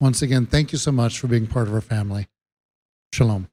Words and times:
Once 0.00 0.22
again, 0.22 0.46
thank 0.46 0.70
you 0.70 0.78
so 0.78 0.92
much 0.92 1.18
for 1.18 1.26
being 1.26 1.46
part 1.46 1.66
of 1.66 1.74
our 1.74 1.80
family. 1.80 2.28
Shalom. 3.12 3.48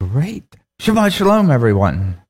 Great. 0.00 0.56
Shabbat 0.80 1.12
Shalom, 1.12 1.50
everyone. 1.50 2.20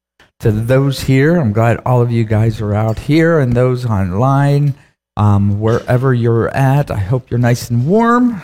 To 0.40 0.52
those 0.52 1.00
here, 1.00 1.36
I'm 1.36 1.52
glad 1.52 1.78
all 1.84 2.00
of 2.00 2.12
you 2.12 2.22
guys 2.22 2.60
are 2.60 2.74
out 2.74 3.00
here 3.00 3.40
and 3.40 3.52
those 3.52 3.84
online, 3.84 4.74
um, 5.16 5.58
wherever 5.58 6.14
you're 6.14 6.48
at. 6.50 6.92
I 6.92 6.98
hope 6.98 7.30
you're 7.30 7.40
nice 7.40 7.68
and 7.68 7.88
warm, 7.88 8.40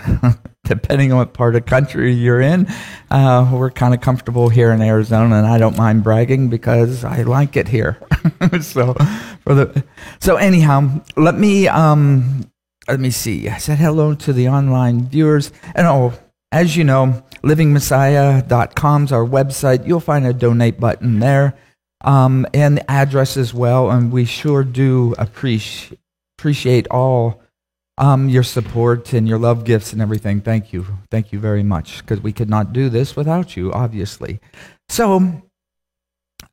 depending 0.64 1.12
on 1.12 1.18
what 1.18 1.32
part 1.32 1.54
of 1.54 1.66
country 1.66 2.12
you're 2.12 2.40
in. 2.40 2.66
Uh, 3.12 3.48
we're 3.52 3.70
kind 3.70 3.94
of 3.94 4.00
comfortable 4.00 4.48
here 4.48 4.72
in 4.72 4.82
Arizona, 4.82 5.36
and 5.36 5.46
I 5.46 5.58
don't 5.58 5.78
mind 5.78 6.02
bragging 6.02 6.48
because 6.50 7.04
I 7.04 7.22
like 7.22 7.56
it 7.56 7.68
here. 7.68 7.98
so, 8.60 8.94
for 9.44 9.54
the 9.54 9.84
so 10.20 10.34
anyhow, 10.34 11.00
let 11.16 11.38
me 11.38 11.68
um, 11.68 12.50
let 12.88 13.00
me 13.00 13.10
see. 13.10 13.48
I 13.48 13.58
said 13.58 13.78
hello 13.78 14.14
to 14.14 14.32
the 14.32 14.48
online 14.48 15.08
viewers. 15.08 15.52
And 15.74 15.86
oh, 15.86 16.12
as 16.52 16.76
you 16.76 16.84
know, 16.84 17.24
livingmessiah.com 17.42 19.04
is 19.04 19.12
our 19.12 19.24
website. 19.24 19.86
You'll 19.86 20.00
find 20.00 20.26
a 20.26 20.32
donate 20.32 20.78
button 20.78 21.18
there 21.18 21.54
um, 22.02 22.46
and 22.54 22.78
the 22.78 22.90
address 22.90 23.36
as 23.36 23.54
well. 23.54 23.90
And 23.90 24.12
we 24.12 24.24
sure 24.24 24.64
do 24.64 25.14
appreciate, 25.18 25.98
appreciate 26.38 26.86
all 26.90 27.40
um, 27.96 28.28
your 28.28 28.42
support 28.42 29.12
and 29.12 29.28
your 29.28 29.38
love 29.38 29.64
gifts 29.64 29.92
and 29.92 30.02
everything. 30.02 30.40
Thank 30.40 30.72
you. 30.72 30.86
Thank 31.10 31.32
you 31.32 31.38
very 31.38 31.62
much 31.62 31.98
because 31.98 32.20
we 32.20 32.32
could 32.32 32.50
not 32.50 32.72
do 32.72 32.88
this 32.88 33.16
without 33.16 33.56
you, 33.56 33.72
obviously. 33.72 34.40
So, 34.88 35.42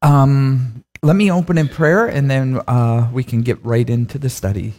um, 0.01 0.83
let 1.03 1.15
me 1.15 1.31
open 1.31 1.57
in 1.57 1.67
prayer 1.67 2.05
and 2.05 2.29
then 2.29 2.61
uh, 2.67 3.09
we 3.11 3.23
can 3.23 3.41
get 3.41 3.63
right 3.65 3.89
into 3.89 4.19
the 4.19 4.29
study. 4.29 4.75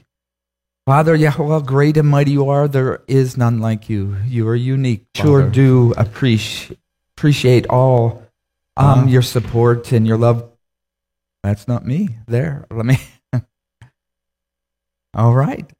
Father 0.84 1.14
Yahweh, 1.14 1.60
great 1.60 1.96
and 1.96 2.08
mighty 2.08 2.32
you 2.32 2.48
are. 2.48 2.66
There 2.66 3.02
is 3.06 3.36
none 3.36 3.60
like 3.60 3.88
you. 3.88 4.16
You 4.26 4.48
are 4.48 4.56
unique. 4.56 5.06
Father. 5.14 5.28
Sure 5.28 5.48
do 5.48 5.94
appreciate 5.96 6.78
appreciate 7.16 7.68
all 7.68 8.24
um, 8.76 8.86
uh-huh. 8.86 9.06
your 9.06 9.22
support 9.22 9.92
and 9.92 10.06
your 10.06 10.16
love. 10.16 10.50
That's 11.44 11.68
not 11.68 11.86
me. 11.86 12.08
There. 12.26 12.66
Let 12.68 12.84
me. 12.84 12.98
all 15.14 15.34
right. 15.34 15.70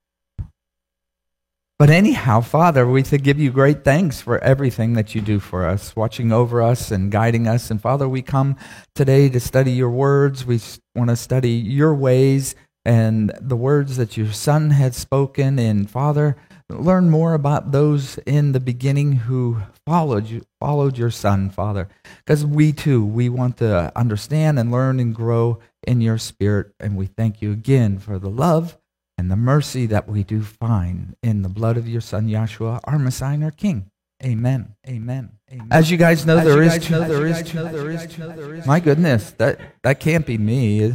But 1.80 1.90
anyhow, 1.90 2.42
Father, 2.42 2.86
we 2.86 3.02
to 3.02 3.18
give 3.18 3.40
you 3.40 3.50
great 3.50 3.82
thanks 3.82 4.20
for 4.20 4.38
everything 4.38 4.92
that 4.92 5.16
you 5.16 5.20
do 5.20 5.40
for 5.40 5.66
us, 5.66 5.96
watching 5.96 6.30
over 6.30 6.62
us 6.62 6.92
and 6.92 7.10
guiding 7.10 7.48
us. 7.48 7.72
And 7.72 7.82
Father, 7.82 8.08
we 8.08 8.22
come 8.22 8.56
today 8.94 9.28
to 9.30 9.40
study 9.40 9.72
your 9.72 9.90
words. 9.90 10.46
We 10.46 10.60
want 10.94 11.10
to 11.10 11.16
study 11.16 11.50
your 11.50 11.92
ways 11.92 12.54
and 12.84 13.32
the 13.40 13.56
words 13.56 13.96
that 13.96 14.16
your 14.16 14.32
son 14.32 14.70
had 14.70 14.94
spoken 14.94 15.58
and 15.58 15.90
father 15.90 16.36
learn 16.68 17.10
more 17.10 17.34
about 17.34 17.70
those 17.70 18.18
in 18.26 18.52
the 18.52 18.60
beginning 18.60 19.12
who 19.12 19.58
followed 19.86 20.26
you 20.26 20.42
followed 20.60 20.96
your 20.96 21.10
son 21.10 21.50
father 21.50 21.88
because 22.24 22.46
we 22.46 22.72
too 22.72 23.04
we 23.04 23.28
want 23.28 23.56
to 23.58 23.92
understand 23.96 24.58
and 24.58 24.70
learn 24.70 24.98
and 24.98 25.14
grow 25.14 25.58
in 25.86 26.00
your 26.00 26.18
spirit 26.18 26.72
and 26.80 26.96
we 26.96 27.06
thank 27.06 27.42
you 27.42 27.52
again 27.52 27.98
for 27.98 28.18
the 28.18 28.30
love 28.30 28.78
and 29.18 29.30
the 29.30 29.36
mercy 29.36 29.86
that 29.86 30.08
we 30.08 30.24
do 30.24 30.42
find 30.42 31.14
in 31.22 31.42
the 31.42 31.48
blood 31.48 31.76
of 31.76 31.88
your 31.88 32.00
son 32.00 32.28
Yahshua 32.28 32.80
our 32.84 32.98
messiah 32.98 33.34
and 33.34 33.44
our 33.44 33.50
king 33.50 33.90
amen 34.24 34.74
amen 34.88 35.30
Amen. 35.52 35.68
As 35.70 35.90
you 35.90 35.98
guys 35.98 36.24
know, 36.24 36.42
there 36.42 36.62
is, 36.62 36.78
two, 36.78 36.98
there 36.98 37.26
is 37.26 37.42
two, 37.42 37.62
there 37.62 37.90
is 37.90 38.06
two, 38.06 38.26
there 38.26 38.54
is. 38.54 38.66
My 38.66 38.80
goodness, 38.80 39.32
that 39.32 39.60
that 39.82 40.00
can't 40.00 40.24
be 40.24 40.38
me. 40.38 40.94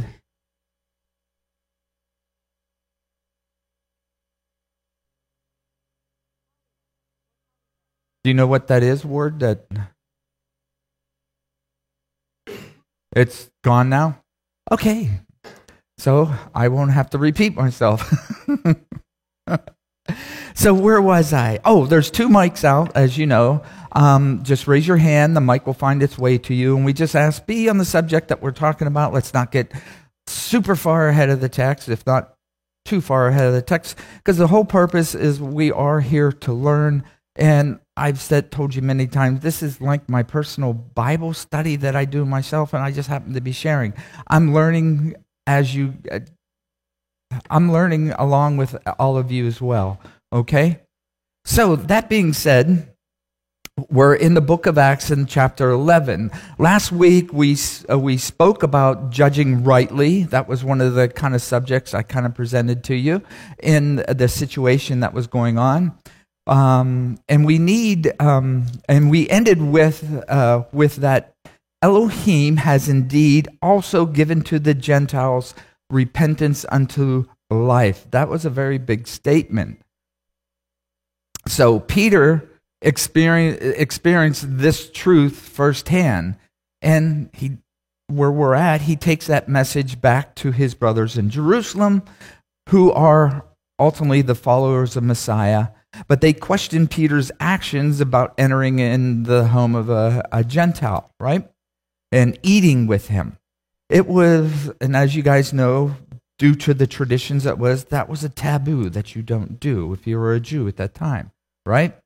Do 8.24 8.30
you 8.30 8.34
know 8.34 8.46
what 8.46 8.68
that 8.68 8.82
is? 8.82 9.04
Ward? 9.04 9.40
that 9.40 9.66
it's 13.14 13.50
gone 13.64 13.88
now? 13.88 14.22
Okay. 14.70 15.10
So 15.98 16.32
I 16.54 16.68
won't 16.68 16.92
have 16.92 17.10
to 17.10 17.18
repeat 17.18 17.56
myself. 17.56 18.12
so 20.54 20.74
where 20.74 21.02
was 21.02 21.32
I? 21.32 21.58
Oh, 21.64 21.86
there's 21.86 22.10
two 22.10 22.28
mics 22.28 22.64
out, 22.64 22.96
as 22.96 23.18
you 23.18 23.26
know. 23.26 23.62
Um, 23.92 24.42
just 24.44 24.68
raise 24.68 24.86
your 24.86 24.98
hand. 24.98 25.34
The 25.34 25.40
mic 25.40 25.66
will 25.66 25.74
find 25.74 26.02
its 26.02 26.18
way 26.18 26.38
to 26.38 26.54
you. 26.54 26.76
And 26.76 26.84
we 26.84 26.92
just 26.92 27.16
ask, 27.16 27.44
be 27.46 27.68
on 27.68 27.78
the 27.78 27.84
subject 27.84 28.28
that 28.28 28.42
we're 28.42 28.52
talking 28.52 28.86
about. 28.86 29.12
Let's 29.12 29.34
not 29.34 29.50
get 29.50 29.72
super 30.26 30.76
far 30.76 31.08
ahead 31.08 31.30
of 31.30 31.40
the 31.40 31.48
text, 31.48 31.88
if 31.88 32.06
not 32.06 32.34
too 32.84 33.00
far 33.00 33.28
ahead 33.28 33.46
of 33.46 33.54
the 33.54 33.62
text, 33.62 33.98
because 34.18 34.36
the 34.36 34.46
whole 34.46 34.64
purpose 34.64 35.14
is 35.14 35.40
we 35.40 35.72
are 35.72 36.00
here 36.00 36.30
to 36.30 36.52
learn 36.52 37.02
and 37.36 37.80
I've 37.98 38.20
said, 38.20 38.50
told 38.50 38.74
you 38.74 38.82
many 38.82 39.06
times, 39.06 39.40
this 39.40 39.62
is 39.62 39.80
like 39.80 40.08
my 40.08 40.22
personal 40.22 40.72
Bible 40.72 41.34
study 41.34 41.76
that 41.76 41.96
I 41.96 42.04
do 42.04 42.24
myself, 42.24 42.72
and 42.72 42.82
I 42.82 42.92
just 42.92 43.08
happen 43.08 43.34
to 43.34 43.40
be 43.40 43.52
sharing. 43.52 43.92
I'm 44.28 44.54
learning 44.54 45.16
as 45.46 45.74
you, 45.74 45.94
uh, 46.10 46.20
I'm 47.50 47.72
learning 47.72 48.12
along 48.12 48.56
with 48.56 48.76
all 48.98 49.18
of 49.18 49.32
you 49.32 49.46
as 49.46 49.60
well. 49.60 50.00
Okay? 50.32 50.80
So, 51.44 51.76
that 51.76 52.08
being 52.08 52.32
said, 52.32 52.94
we're 53.90 54.14
in 54.14 54.34
the 54.34 54.40
book 54.40 54.66
of 54.66 54.76
Acts 54.76 55.10
in 55.10 55.26
chapter 55.26 55.70
11. 55.70 56.30
Last 56.58 56.90
week 56.90 57.32
we, 57.32 57.56
uh, 57.88 57.98
we 57.98 58.16
spoke 58.16 58.62
about 58.62 59.10
judging 59.10 59.62
rightly. 59.62 60.24
That 60.24 60.48
was 60.48 60.64
one 60.64 60.80
of 60.80 60.94
the 60.94 61.08
kind 61.08 61.34
of 61.34 61.42
subjects 61.42 61.94
I 61.94 62.02
kind 62.02 62.26
of 62.26 62.34
presented 62.34 62.82
to 62.84 62.94
you 62.94 63.22
in 63.62 63.96
the 64.08 64.28
situation 64.28 65.00
that 65.00 65.14
was 65.14 65.26
going 65.26 65.58
on. 65.58 65.96
Um, 66.48 67.18
and 67.28 67.44
we 67.44 67.58
need, 67.58 68.10
um, 68.20 68.66
and 68.88 69.10
we 69.10 69.28
ended 69.28 69.60
with, 69.60 70.24
uh, 70.28 70.64
with 70.72 70.96
that 70.96 71.34
Elohim 71.82 72.56
has 72.56 72.88
indeed 72.88 73.48
also 73.60 74.06
given 74.06 74.42
to 74.42 74.58
the 74.58 74.74
Gentiles 74.74 75.54
repentance 75.90 76.64
unto 76.70 77.26
life. 77.50 78.10
That 78.10 78.28
was 78.28 78.44
a 78.44 78.50
very 78.50 78.78
big 78.78 79.06
statement. 79.06 79.82
So 81.46 81.80
Peter 81.80 82.48
experienced, 82.82 83.62
experienced 83.62 84.58
this 84.58 84.90
truth 84.90 85.36
firsthand. 85.36 86.36
And 86.80 87.30
he, 87.34 87.58
where 88.06 88.30
we're 88.30 88.54
at, 88.54 88.82
he 88.82 88.96
takes 88.96 89.26
that 89.26 89.48
message 89.48 90.00
back 90.00 90.34
to 90.36 90.52
his 90.52 90.74
brothers 90.74 91.18
in 91.18 91.30
Jerusalem, 91.30 92.02
who 92.70 92.90
are 92.92 93.44
ultimately 93.78 94.22
the 94.22 94.34
followers 94.34 94.96
of 94.96 95.04
Messiah 95.04 95.68
but 96.06 96.20
they 96.20 96.32
questioned 96.32 96.90
Peter's 96.90 97.30
actions 97.40 98.00
about 98.00 98.34
entering 98.38 98.78
in 98.78 99.24
the 99.24 99.48
home 99.48 99.74
of 99.74 99.88
a, 99.88 100.26
a 100.32 100.44
Gentile, 100.44 101.10
right? 101.18 101.48
And 102.12 102.38
eating 102.42 102.86
with 102.86 103.08
him. 103.08 103.36
It 103.88 104.06
was, 104.06 104.70
and 104.80 104.94
as 104.94 105.16
you 105.16 105.22
guys 105.22 105.52
know, 105.52 105.96
due 106.38 106.54
to 106.54 106.74
the 106.74 106.86
traditions 106.86 107.44
that 107.44 107.58
was, 107.58 107.84
that 107.86 108.08
was 108.08 108.22
a 108.22 108.28
taboo 108.28 108.90
that 108.90 109.16
you 109.16 109.22
don't 109.22 109.58
do 109.58 109.92
if 109.92 110.06
you 110.06 110.18
were 110.18 110.34
a 110.34 110.40
Jew 110.40 110.68
at 110.68 110.76
that 110.76 110.94
time, 110.94 111.32
right? 111.66 111.96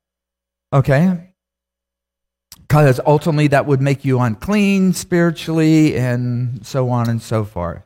Okay? 0.71 1.33
Because 2.59 2.99
ultimately 3.05 3.47
that 3.47 3.65
would 3.65 3.81
make 3.81 4.03
you 4.05 4.19
unclean 4.19 4.93
spiritually 4.93 5.95
and 5.95 6.65
so 6.65 6.89
on 6.89 7.09
and 7.09 7.21
so 7.21 7.43
forth. 7.43 7.83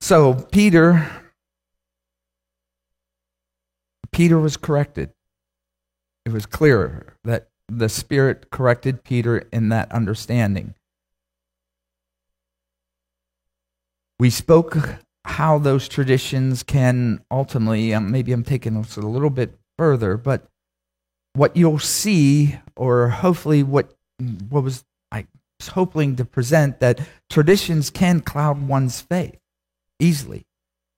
So 0.00 0.34
Peter 0.34 1.21
Peter 4.12 4.38
was 4.38 4.56
corrected. 4.56 5.10
It 6.24 6.32
was 6.32 6.46
clear 6.46 7.16
that 7.24 7.48
the 7.68 7.88
Spirit 7.88 8.50
corrected 8.50 9.02
Peter 9.02 9.48
in 9.52 9.70
that 9.70 9.90
understanding. 9.90 10.74
We 14.18 14.30
spoke 14.30 14.76
how 15.24 15.58
those 15.58 15.88
traditions 15.88 16.62
can 16.62 17.24
ultimately, 17.30 17.94
um, 17.94 18.10
maybe 18.10 18.32
I'm 18.32 18.44
taking 18.44 18.80
this 18.80 18.96
a 18.96 19.00
little 19.00 19.30
bit 19.30 19.58
further, 19.78 20.16
but 20.16 20.46
what 21.34 21.56
you'll 21.56 21.78
see, 21.78 22.58
or 22.76 23.08
hopefully 23.08 23.62
what, 23.62 23.94
what 24.48 24.62
was 24.62 24.84
I 25.10 25.26
was 25.58 25.68
hoping 25.68 26.16
to 26.16 26.24
present, 26.24 26.80
that 26.80 27.00
traditions 27.30 27.88
can 27.90 28.20
cloud 28.20 28.68
one's 28.68 29.00
faith 29.00 29.38
easily, 29.98 30.44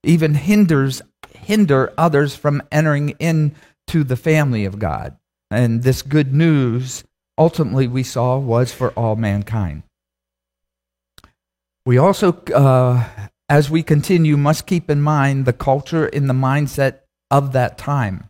even 0.03 0.35
hinders 0.35 1.01
hinder 1.35 1.93
others 1.97 2.35
from 2.35 2.61
entering 2.71 3.09
into 3.19 3.55
to 3.87 4.03
the 4.03 4.15
family 4.15 4.65
of 4.65 4.79
God. 4.79 5.17
And 5.51 5.83
this 5.83 6.01
good 6.01 6.33
news, 6.33 7.03
ultimately, 7.37 7.87
we 7.87 8.03
saw 8.03 8.37
was 8.37 8.73
for 8.73 8.91
all 8.91 9.15
mankind. 9.15 9.83
We 11.85 11.97
also, 11.97 12.33
uh, 12.53 13.07
as 13.47 13.69
we 13.69 13.83
continue, 13.83 14.37
must 14.37 14.65
keep 14.65 14.89
in 14.89 15.01
mind 15.01 15.45
the 15.45 15.53
culture 15.53 16.07
and 16.07 16.29
the 16.29 16.33
mindset 16.33 17.01
of 17.29 17.51
that 17.53 17.77
time. 17.77 18.29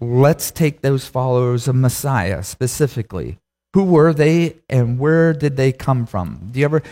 Let's 0.00 0.50
take 0.50 0.80
those 0.80 1.06
followers 1.06 1.68
of 1.68 1.74
Messiah 1.74 2.42
specifically. 2.42 3.38
Who 3.74 3.84
were 3.84 4.14
they 4.14 4.56
and 4.70 4.98
where 4.98 5.34
did 5.34 5.56
they 5.56 5.72
come 5.72 6.06
from? 6.06 6.48
Do 6.50 6.60
you 6.60 6.64
ever. 6.64 6.82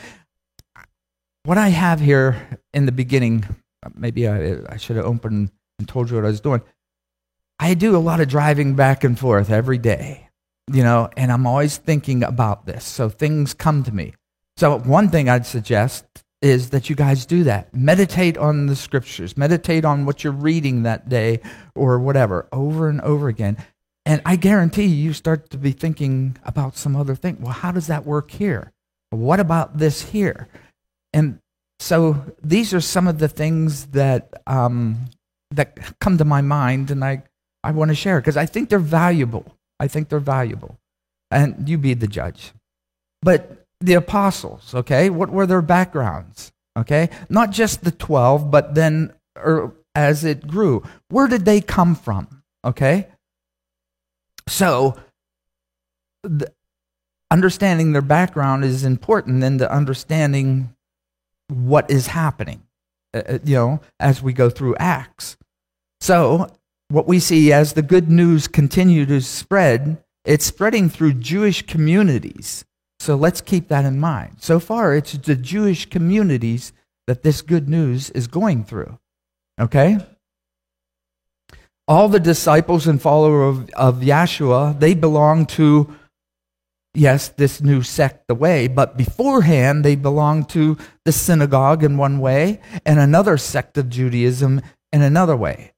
What 1.44 1.56
I 1.56 1.68
have 1.68 2.00
here 2.00 2.58
in 2.74 2.86
the 2.86 2.92
beginning, 2.92 3.46
maybe 3.94 4.29
I, 4.29 4.59
I 4.69 4.77
should 4.77 4.97
have 4.97 5.06
opened 5.06 5.50
and 5.79 5.88
told 5.88 6.11
you 6.11 6.17
what 6.17 6.25
I 6.25 6.29
was 6.29 6.41
doing. 6.41 6.62
I 7.59 7.75
do 7.75 7.97
a 7.97 7.99
lot 7.99 8.21
of 8.21 8.29
driving 8.29 8.75
back 8.75 9.05
and 9.05 9.19
forth 9.19 9.50
every 9.50 9.79
day, 9.79 10.29
you 10.73 10.83
know, 10.83 11.09
and 11.17 11.33
I'm 11.33 11.47
always 11.47 11.79
thinking 11.79 12.23
about 12.23 12.67
this. 12.67 12.85
So 12.85 13.09
things 13.09 13.55
come 13.55 13.83
to 13.85 13.93
me. 13.93 14.15
So, 14.59 14.79
one 14.79 15.11
thing 15.11 15.29
I'd 15.29 15.44
suggest 15.44 16.05
is 16.43 16.71
that 16.71 16.88
you 16.88 16.97
guys 16.97 17.27
do 17.27 17.44
that. 17.44 17.75
Meditate 17.75 18.38
on 18.38 18.67
the 18.67 18.77
scriptures, 18.77 19.37
meditate 19.37 19.85
on 19.85 20.06
what 20.06 20.23
you're 20.23 20.33
reading 20.33 20.83
that 20.83 21.09
day 21.09 21.41
or 21.75 21.99
whatever 21.99 22.49
over 22.53 22.88
and 22.88 23.00
over 23.03 23.29
again. 23.29 23.56
And 24.05 24.23
I 24.25 24.37
guarantee 24.37 24.87
you 24.87 25.12
start 25.12 25.50
to 25.50 25.59
be 25.59 25.73
thinking 25.73 26.37
about 26.44 26.77
some 26.77 26.94
other 26.94 27.15
thing. 27.15 27.38
Well, 27.41 27.53
how 27.53 27.73
does 27.73 27.88
that 27.88 28.06
work 28.06 28.31
here? 28.31 28.73
What 29.11 29.41
about 29.41 29.79
this 29.79 30.11
here? 30.11 30.49
And 31.12 31.41
so 31.78 32.25
these 32.43 32.73
are 32.73 32.81
some 32.81 33.06
of 33.06 33.19
the 33.19 33.28
things 33.28 33.87
that 33.87 34.43
um, 34.46 35.06
that 35.50 35.99
come 36.00 36.19
to 36.19 36.25
my 36.25 36.40
mind, 36.40 36.90
and 36.90 37.05
I, 37.05 37.23
I 37.62 37.73
want 37.73 37.90
to 37.90 37.94
share 37.94 38.20
because 38.20 38.37
I 38.37 38.46
think 38.46 38.69
they're 38.69 38.78
valuable. 38.78 39.56
I 39.78 39.88
think 39.88 40.08
they're 40.08 40.20
valuable. 40.20 40.78
And 41.31 41.69
you 41.69 41.78
be 41.78 41.94
the 41.94 42.06
judge. 42.06 42.52
But 43.23 43.67
the 43.81 43.94
apostles, 43.94 44.75
okay? 44.75 45.11
What 45.11 45.31
were 45.31 45.46
their 45.46 45.62
backgrounds? 45.62 46.52
Okay? 46.78 47.11
Not 47.28 47.50
just 47.50 47.84
the 47.84 47.90
12, 47.90 48.50
but 48.50 48.75
then 48.75 49.12
or 49.37 49.75
as 49.94 50.25
it 50.25 50.46
grew. 50.46 50.82
Where 51.08 51.26
did 51.26 51.44
they 51.44 51.61
come 51.61 51.94
from? 51.94 52.43
Okay? 52.64 53.08
So, 54.49 54.96
the, 56.23 56.52
understanding 57.31 57.93
their 57.93 58.02
background 58.02 58.64
is 58.64 58.84
important 58.84 59.40
than 59.40 59.58
to 59.58 59.73
understanding 59.73 60.75
what 61.48 61.90
is 61.90 62.08
happening, 62.08 62.62
uh, 63.14 63.22
uh, 63.28 63.38
you 63.44 63.56
know, 63.56 63.81
as 64.00 64.22
we 64.22 64.32
go 64.32 64.50
through 64.50 64.76
Acts. 64.76 65.37
So, 66.00 66.48
what 66.88 67.06
we 67.06 67.19
see 67.19 67.52
as 67.52 67.72
the 67.72 67.82
good 67.82 68.10
news 68.10 68.46
continue 68.48 69.06
to 69.06 69.20
spread, 69.20 70.02
it's 70.25 70.44
spreading 70.44 70.88
through 70.88 71.14
Jewish 71.14 71.62
communities 71.62 72.64
so 72.98 73.14
let's 73.14 73.40
keep 73.40 73.69
that 73.69 73.84
in 73.84 74.00
mind. 74.00 74.37
So 74.40 74.58
far, 74.58 74.94
it's 74.94 75.12
the 75.12 75.37
Jewish 75.37 75.87
communities 75.87 76.72
that 77.06 77.22
this 77.22 77.43
good 77.43 77.69
news 77.69 78.10
is 78.10 78.26
going 78.26 78.64
through. 78.64 78.99
Okay? 79.60 79.99
All 81.87 82.08
the 82.08 82.20
disciples 82.20 82.87
and 82.87 83.00
followers 83.00 83.58
of, 83.58 83.70
of 83.70 84.00
Yeshua, 84.00 84.78
they 84.81 84.94
belong 84.94 85.46
to, 85.46 85.94
yes, 86.96 87.28
this 87.28 87.60
new 87.60 87.82
sect, 87.82 88.26
the 88.28 88.34
way, 88.34 88.69
but 88.69 88.96
beforehand, 88.96 89.84
they 89.84 89.96
belonged 89.96 90.48
to 90.50 90.76
the 91.04 91.12
synagogue 91.12 91.84
in 91.84 91.96
one 91.96 92.19
way 92.19 92.60
and 92.84 92.98
another 92.98 93.37
sect 93.37 93.78
of 93.78 93.88
Judaism 93.88 94.60
in 94.93 95.02
another 95.02 95.37
way. 95.37 95.72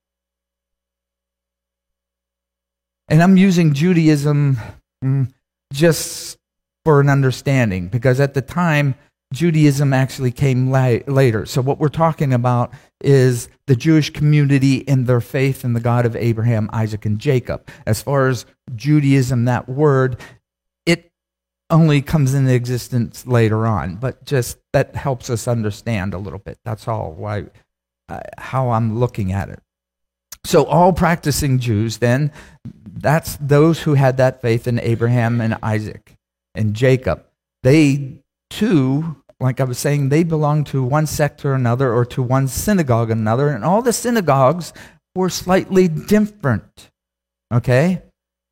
And 3.09 3.23
I'm 3.23 3.37
using 3.37 3.73
Judaism 3.73 4.59
mm, 5.03 5.33
just 5.73 6.39
for 6.85 7.01
an 7.01 7.09
understanding 7.09 7.89
because 7.89 8.21
at 8.21 8.35
the 8.35 8.43
time, 8.43 8.95
Judaism 9.33 9.93
actually 9.93 10.33
came 10.33 10.71
la- 10.71 10.99
later. 11.07 11.45
So, 11.45 11.61
what 11.61 11.79
we're 11.79 11.89
talking 11.89 12.33
about 12.33 12.73
is 13.03 13.49
the 13.67 13.77
Jewish 13.77 14.11
community 14.11 14.77
in 14.77 15.05
their 15.05 15.21
faith 15.21 15.65
in 15.65 15.75
the 15.75 15.81
God 15.81 16.07
of 16.07 16.17
Abraham, 16.17 16.71
Isaac, 16.73 17.05
and 17.05 17.19
Jacob. 17.19 17.69
As 17.87 18.03
far 18.03 18.29
as 18.29 18.47
Judaism, 18.75 19.45
that 19.45 19.69
word, 19.69 20.19
only 21.71 22.01
comes 22.01 22.35
into 22.35 22.53
existence 22.53 23.27
later 23.27 23.67
on, 23.67 23.97
but 23.97 24.25
just 24.25 24.59
that 24.73 24.95
helps 24.95 25.29
us 25.29 25.47
understand 25.47 26.15
a 26.15 26.19
little 26.19 26.39
bit. 26.39 26.59
That's 26.65 26.89
all 26.89 27.13
why, 27.13 27.47
uh, 28.09 28.21
how 28.39 28.71
I'm 28.71 28.99
looking 28.99 29.33
at 29.33 29.51
it. 29.51 29.61
So, 30.45 30.65
all 30.65 30.93
practicing 30.93 31.59
Jews, 31.59 31.99
then, 31.99 32.33
that's 32.65 33.37
those 33.37 33.81
who 33.81 33.95
had 33.95 34.17
that 34.17 34.41
faith 34.41 34.67
in 34.67 34.79
Abraham 34.81 35.41
and 35.41 35.59
Isaac 35.63 36.17
and 36.55 36.75
Jacob. 36.75 37.25
They 37.63 38.21
too, 38.51 39.17
like 39.41 39.61
I 39.61 39.65
was 39.65 39.79
saying, 39.79 40.09
they 40.09 40.25
belonged 40.25 40.67
to 40.69 40.83
one 40.83 41.07
sect 41.07 41.45
or 41.45 41.55
another 41.55 41.93
or 41.93 42.05
to 42.07 42.23
one 42.23 42.49
synagogue 42.49 43.11
or 43.11 43.15
another, 43.15 43.49
and 43.49 43.65
all 43.65 43.83
the 43.83 43.93
synagogues 43.93 44.73
were 45.15 45.29
slightly 45.29 45.89
different. 45.89 46.91
Okay? 47.53 48.03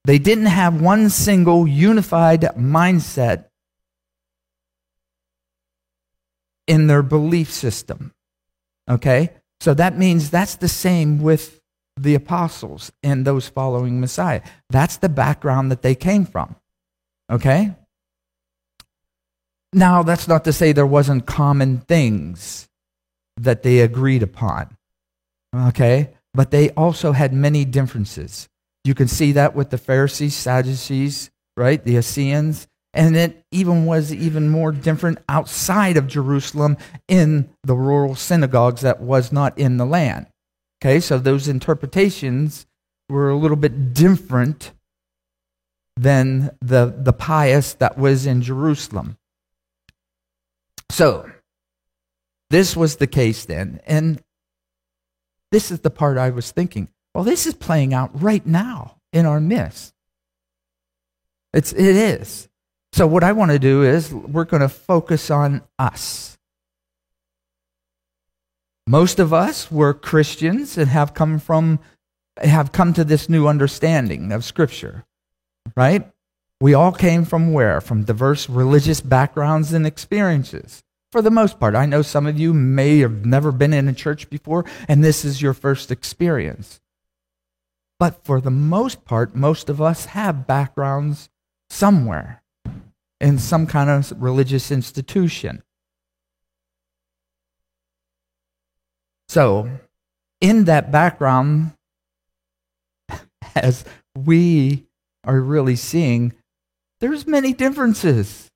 They 0.07 0.21
didn't 0.21 0.47
have 0.47 0.81
one 0.81 1.11
single 1.11 1.67
unified 1.67 2.43
mindset 2.57 3.47
in 6.69 6.87
their 6.87 7.03
belief 7.03 7.51
system. 7.51 8.13
Okay? 8.89 9.31
So 9.59 9.75
that 9.75 9.99
means 9.99 10.31
that's 10.31 10.55
the 10.55 10.69
same 10.69 11.21
with 11.21 11.61
the 11.97 12.15
apostles 12.15 12.93
and 13.03 13.25
those 13.25 13.49
following 13.49 14.01
Messiah. 14.01 14.43
That's 14.71 14.97
the 14.99 15.09
background 15.09 15.73
that 15.73 15.83
they 15.83 15.97
came 15.97 16.25
from. 16.25 16.55
Okay? 17.29 17.75
Now, 19.73 20.05
that's 20.05 20.29
not 20.29 20.45
to 20.45 20.53
say 20.53 20.71
there 20.71 20.87
wasn't 20.87 21.27
common 21.27 21.79
things 21.79 22.69
that 23.39 23.65
they 23.65 23.81
agreed 23.81 24.23
upon. 24.23 24.77
Okay? 25.53 26.15
But 26.33 26.53
they 26.53 26.71
also 26.71 27.11
had 27.11 27.33
many 27.33 27.65
differences. 27.65 28.49
You 28.87 28.95
can 28.95 29.09
see 29.09 29.33
that 29.33 29.55
with 29.55 29.71
the 29.71 29.79
Pharisees, 29.79 30.35
Sadducees, 30.35 31.31
right? 31.57 31.83
The 31.83 31.97
Essenes. 31.97 32.69
And 32.95 33.17
it 33.17 33.45
even 33.51 33.85
was 33.85 34.15
even 34.15 34.49
more 34.49 34.73
different 34.73 35.19
outside 35.29 35.97
of 35.97 36.07
Jerusalem 36.07 36.79
in 37.09 37.51
the 37.63 37.75
rural 37.75 38.15
synagogues 38.15 38.81
that 38.83 39.01
was 39.01 39.33
not 39.33 39.59
in 39.59 39.77
the 39.77 39.85
land. 39.85 40.27
Okay, 40.81 41.01
so 41.01 41.19
those 41.19 41.49
interpretations 41.49 42.67
were 43.09 43.29
a 43.29 43.37
little 43.37 43.57
bit 43.57 43.93
different 43.93 44.73
than 45.97 46.51
the, 46.61 46.95
the 46.97 47.13
pious 47.13 47.75
that 47.75 47.99
was 47.99 48.25
in 48.25 48.41
Jerusalem. 48.41 49.17
So, 50.91 51.31
this 52.51 52.77
was 52.77 52.97
the 52.97 53.07
case 53.07 53.45
then. 53.45 53.81
And 53.87 54.23
this 55.51 55.71
is 55.71 55.81
the 55.81 55.91
part 55.91 56.19
I 56.19 56.31
was 56.31 56.53
thinking. 56.53 56.89
Well, 57.17 57.25
this 57.25 57.47
is 57.47 57.55
playing 57.55 57.95
out 57.95 58.11
right 58.21 58.45
now 58.45 58.97
in 59.11 59.25
our 59.25 59.41
midst. 59.41 59.95
It's, 61.55 61.73
it 61.73 61.97
is. 61.97 62.47
So, 62.93 63.07
what 63.07 63.25
I 63.25 63.33
want 63.33 63.53
to 63.53 63.59
do 63.59 63.85
is 63.85 64.13
we're 64.13 64.45
going 64.45 64.61
to 64.61 64.69
focus 64.69 65.31
on 65.31 65.63
us. 65.79 66.37
Most 68.87 69.19
of 69.19 69.33
us 69.33 69.73
were 69.73 69.95
Christians 69.95 70.77
and 70.77 70.91
have 70.91 71.15
come 71.15 71.39
from 71.39 71.79
have 72.37 72.73
come 72.73 72.93
to 72.93 73.03
this 73.03 73.31
new 73.31 73.47
understanding 73.47 74.31
of 74.31 74.45
Scripture, 74.45 75.07
right? 75.75 76.13
We 76.61 76.75
all 76.75 76.93
came 76.93 77.25
from 77.25 77.55
where? 77.55 77.81
From 77.81 78.05
diverse 78.05 78.47
religious 78.47 79.01
backgrounds 79.01 79.73
and 79.73 79.87
experiences. 79.87 80.83
For 81.13 81.23
the 81.23 81.31
most 81.31 81.59
part, 81.59 81.77
I 81.77 81.87
know 81.87 82.03
some 82.03 82.27
of 82.27 82.39
you 82.39 82.53
may 82.53 82.99
have 82.99 83.25
never 83.25 83.53
been 83.53 83.73
in 83.73 83.89
a 83.89 83.95
church 83.95 84.29
before, 84.29 84.67
and 84.87 85.03
this 85.03 85.25
is 85.25 85.41
your 85.41 85.55
first 85.55 85.91
experience. 85.91 86.79
But 87.99 88.25
for 88.25 88.41
the 88.41 88.51
most 88.51 89.05
part, 89.05 89.35
most 89.35 89.69
of 89.69 89.81
us 89.81 90.07
have 90.07 90.47
backgrounds 90.47 91.29
somewhere 91.71 92.43
in 93.21 93.39
some 93.39 93.67
kind 93.67 93.89
of 93.89 94.13
religious 94.21 94.71
institution. 94.71 95.63
So, 99.29 99.69
in 100.41 100.65
that 100.65 100.93
background, 100.93 101.73
as 103.55 103.85
we 104.17 104.87
are 105.25 105.41
really 105.41 105.77
seeing 105.77 106.33
there's 107.01 107.27
many 107.27 107.53
differences 107.53 108.51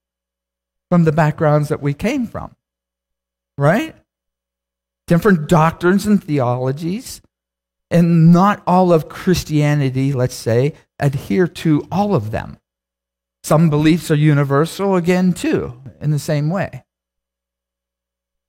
from 0.91 1.05
the 1.05 1.13
backgrounds 1.13 1.69
that 1.69 1.83
we 1.83 1.93
came 1.93 2.27
from, 2.27 2.55
right? 3.59 3.95
Different 5.07 5.49
doctrines 5.49 6.07
and 6.07 6.23
theologies. 6.23 7.21
And 7.91 8.33
not 8.33 8.63
all 8.67 8.93
of 8.93 9.09
Christianity, 9.09 10.13
let's 10.13 10.35
say, 10.35 10.75
adhere 10.99 11.49
to 11.49 11.87
all 11.91 12.15
of 12.15 12.31
them. 12.31 12.59
Some 13.43 13.71
beliefs 13.71 14.11
are 14.11 14.17
universal, 14.17 14.97
again, 14.97 15.33
too, 15.33 15.83
in 16.01 16.11
the 16.11 16.19
same 16.19 16.51
way. 16.51 16.85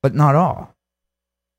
But 0.02 0.14
not 0.14 0.34
all. 0.36 0.76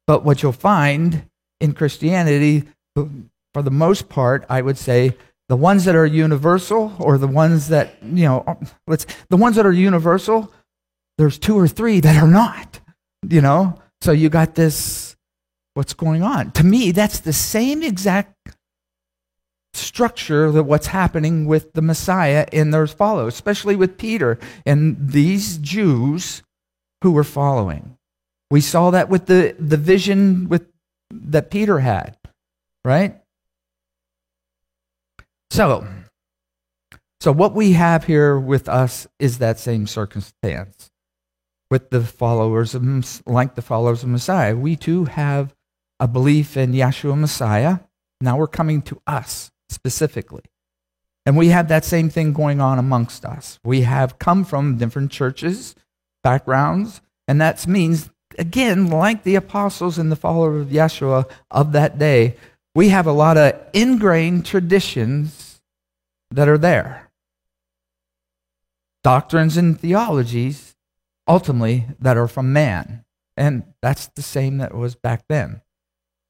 But 0.07 0.23
what 0.23 0.43
you'll 0.43 0.51
find 0.51 1.27
in 1.59 1.73
Christianity, 1.73 2.63
for 2.95 3.61
the 3.61 3.71
most 3.71 4.07
part, 4.07 4.45
I 4.49 4.61
would 4.61 4.77
say 4.77 5.17
the 5.49 5.55
ones 5.55 5.85
that 5.85 5.95
are 5.95 6.05
universal 6.05 6.93
or 6.99 7.17
the 7.17 7.27
ones 7.27 7.69
that, 7.69 7.95
you 8.03 8.25
know, 8.25 8.59
let's, 8.87 9.05
the 9.29 9.37
ones 9.37 9.55
that 9.55 9.65
are 9.65 9.71
universal, 9.71 10.51
there's 11.17 11.37
two 11.37 11.57
or 11.57 11.67
three 11.67 11.99
that 11.99 12.21
are 12.21 12.27
not, 12.27 12.79
you 13.27 13.41
know? 13.41 13.79
So 14.01 14.11
you 14.11 14.29
got 14.29 14.55
this, 14.55 15.12
what's 15.73 15.93
going 15.93 16.23
on? 16.23 16.51
To 16.51 16.63
me, 16.63 16.91
that's 16.91 17.19
the 17.19 17.33
same 17.33 17.83
exact 17.83 18.35
structure 19.73 20.51
that 20.51 20.63
what's 20.63 20.87
happening 20.87 21.45
with 21.45 21.73
the 21.73 21.81
Messiah 21.81 22.45
and 22.53 22.73
their 22.73 22.87
followers, 22.87 23.33
especially 23.33 23.75
with 23.75 23.97
Peter 23.97 24.39
and 24.65 24.95
these 24.99 25.57
Jews 25.57 26.43
who 27.01 27.11
were 27.11 27.23
following. 27.23 27.97
We 28.51 28.61
saw 28.61 28.91
that 28.91 29.09
with 29.09 29.25
the, 29.25 29.55
the 29.59 29.77
vision 29.77 30.47
with, 30.47 30.67
that 31.11 31.49
Peter 31.49 31.79
had, 31.79 32.17
right? 32.85 33.19
So, 35.49 35.87
so 37.19 37.31
what 37.31 37.55
we 37.55 37.73
have 37.73 38.03
here 38.03 38.39
with 38.39 38.69
us 38.69 39.07
is 39.19 39.39
that 39.39 39.57
same 39.59 39.87
circumstance 39.87 40.91
with 41.71 41.89
the 41.89 42.01
followers 42.01 42.75
of 42.75 43.21
like 43.25 43.55
the 43.55 43.61
followers 43.61 44.03
of 44.03 44.09
Messiah. 44.09 44.55
We 44.55 44.75
too 44.75 45.05
have 45.05 45.52
a 46.03 46.07
belief 46.07 46.57
in 46.57 46.73
Yeshua 46.73 47.17
Messiah. 47.17 47.79
Now 48.19 48.35
we're 48.35 48.47
coming 48.47 48.81
to 48.81 49.01
us 49.07 49.51
specifically. 49.69 50.43
And 51.25 51.37
we 51.37 51.47
have 51.47 51.69
that 51.69 51.85
same 51.85 52.09
thing 52.09 52.33
going 52.33 52.59
on 52.59 52.77
amongst 52.77 53.23
us. 53.23 53.57
We 53.63 53.83
have 53.83 54.19
come 54.19 54.43
from 54.43 54.77
different 54.77 55.11
churches, 55.11 55.75
backgrounds, 56.21 56.99
and 57.25 57.39
that 57.39 57.65
means, 57.67 58.09
again, 58.37 58.89
like 58.89 59.23
the 59.23 59.35
apostles 59.35 59.97
and 59.97 60.11
the 60.11 60.17
followers 60.17 60.63
of 60.63 60.73
Yeshua 60.73 61.31
of 61.49 61.71
that 61.71 61.97
day, 61.97 62.35
we 62.75 62.89
have 62.89 63.07
a 63.07 63.13
lot 63.13 63.37
of 63.37 63.53
ingrained 63.71 64.45
traditions 64.45 65.61
that 66.31 66.49
are 66.49 66.57
there. 66.57 67.11
Doctrines 69.05 69.55
and 69.55 69.79
theologies, 69.79 70.75
ultimately, 71.29 71.85
that 71.97 72.17
are 72.17 72.27
from 72.27 72.51
man. 72.51 73.05
And 73.37 73.63
that's 73.81 74.07
the 74.07 74.21
same 74.21 74.57
that 74.57 74.75
was 74.75 74.95
back 74.95 75.23
then. 75.29 75.61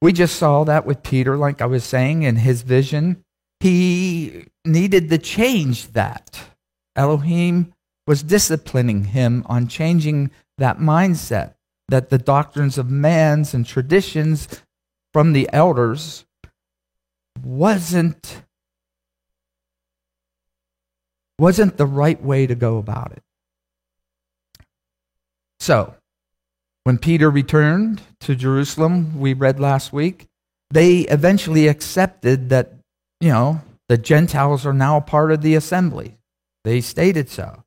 We 0.03 0.11
just 0.11 0.35
saw 0.35 0.65
that 0.65 0.85
with 0.85 1.01
Peter, 1.01 1.37
like 1.37 1.61
I 1.61 1.65
was 1.65 1.85
saying, 1.85 2.23
in 2.23 2.35
his 2.35 2.61
vision. 2.61 3.23
He 3.61 4.47
needed 4.65 5.09
to 5.09 5.17
change 5.17 5.93
that. 5.93 6.41
Elohim 6.93 7.73
was 8.05 8.21
disciplining 8.21 9.05
him 9.05 9.45
on 9.45 9.69
changing 9.69 10.31
that 10.57 10.77
mindset 10.77 11.53
that 11.87 12.09
the 12.09 12.17
doctrines 12.17 12.77
of 12.77 12.89
man's 12.89 13.53
and 13.53 13.65
traditions 13.65 14.49
from 15.13 15.31
the 15.31 15.49
elders 15.53 16.25
wasn't 17.41 18.43
wasn't 21.39 21.77
the 21.77 21.85
right 21.85 22.21
way 22.21 22.45
to 22.45 22.55
go 22.55 22.77
about 22.77 23.13
it. 23.13 23.23
So, 25.61 25.95
when 26.83 26.97
Peter 26.97 27.29
returned 27.29 28.01
to 28.21 28.35
Jerusalem, 28.35 29.19
we 29.19 29.33
read 29.33 29.59
last 29.59 29.93
week, 29.93 30.27
they 30.71 30.99
eventually 31.01 31.67
accepted 31.67 32.49
that, 32.49 32.73
you 33.21 33.29
know, 33.29 33.61
the 33.89 33.97
Gentiles 33.97 34.65
are 34.65 34.73
now 34.73 34.99
part 34.99 35.31
of 35.31 35.41
the 35.41 35.55
assembly. 35.55 36.17
They 36.63 36.81
stated 36.81 37.29
so. 37.29 37.63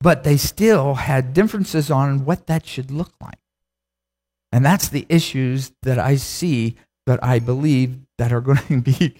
But 0.00 0.24
they 0.24 0.36
still 0.36 0.94
had 0.94 1.34
differences 1.34 1.90
on 1.90 2.24
what 2.24 2.46
that 2.46 2.66
should 2.66 2.90
look 2.90 3.12
like. 3.20 3.38
And 4.52 4.64
that's 4.64 4.88
the 4.88 5.06
issues 5.08 5.72
that 5.82 5.98
I 5.98 6.16
see 6.16 6.76
that 7.06 7.22
I 7.22 7.38
believe 7.38 7.98
that 8.18 8.32
are 8.32 8.40
going 8.40 8.58
to 8.68 8.80
be 8.80 9.14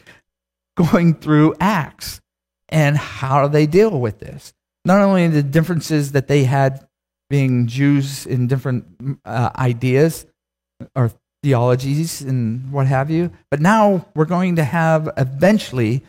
going 0.76 1.14
through 1.14 1.54
Acts. 1.60 2.20
And 2.68 2.96
how 2.96 3.46
do 3.46 3.52
they 3.52 3.66
deal 3.66 4.00
with 4.00 4.20
this? 4.20 4.52
Not 4.84 5.00
only 5.00 5.28
the 5.28 5.42
differences 5.42 6.12
that 6.12 6.28
they 6.28 6.44
had 6.44 6.86
being 7.30 7.66
Jews 7.66 8.26
in 8.26 8.46
different 8.48 8.84
uh, 9.24 9.50
ideas 9.56 10.26
or 10.94 11.12
theologies 11.42 12.20
and 12.20 12.70
what 12.70 12.86
have 12.86 13.08
you, 13.08 13.30
but 13.50 13.60
now 13.60 14.06
we're 14.14 14.26
going 14.26 14.56
to 14.56 14.64
have 14.64 15.08
eventually 15.16 16.02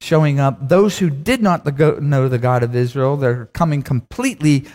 showing 0.00 0.40
up 0.40 0.68
those 0.68 0.98
who 0.98 1.10
did 1.10 1.42
not 1.42 1.66
know 2.00 2.28
the 2.28 2.38
God 2.38 2.62
of 2.62 2.74
Israel. 2.74 3.16
They're 3.16 3.46
coming 3.46 3.82
completely 3.82 4.66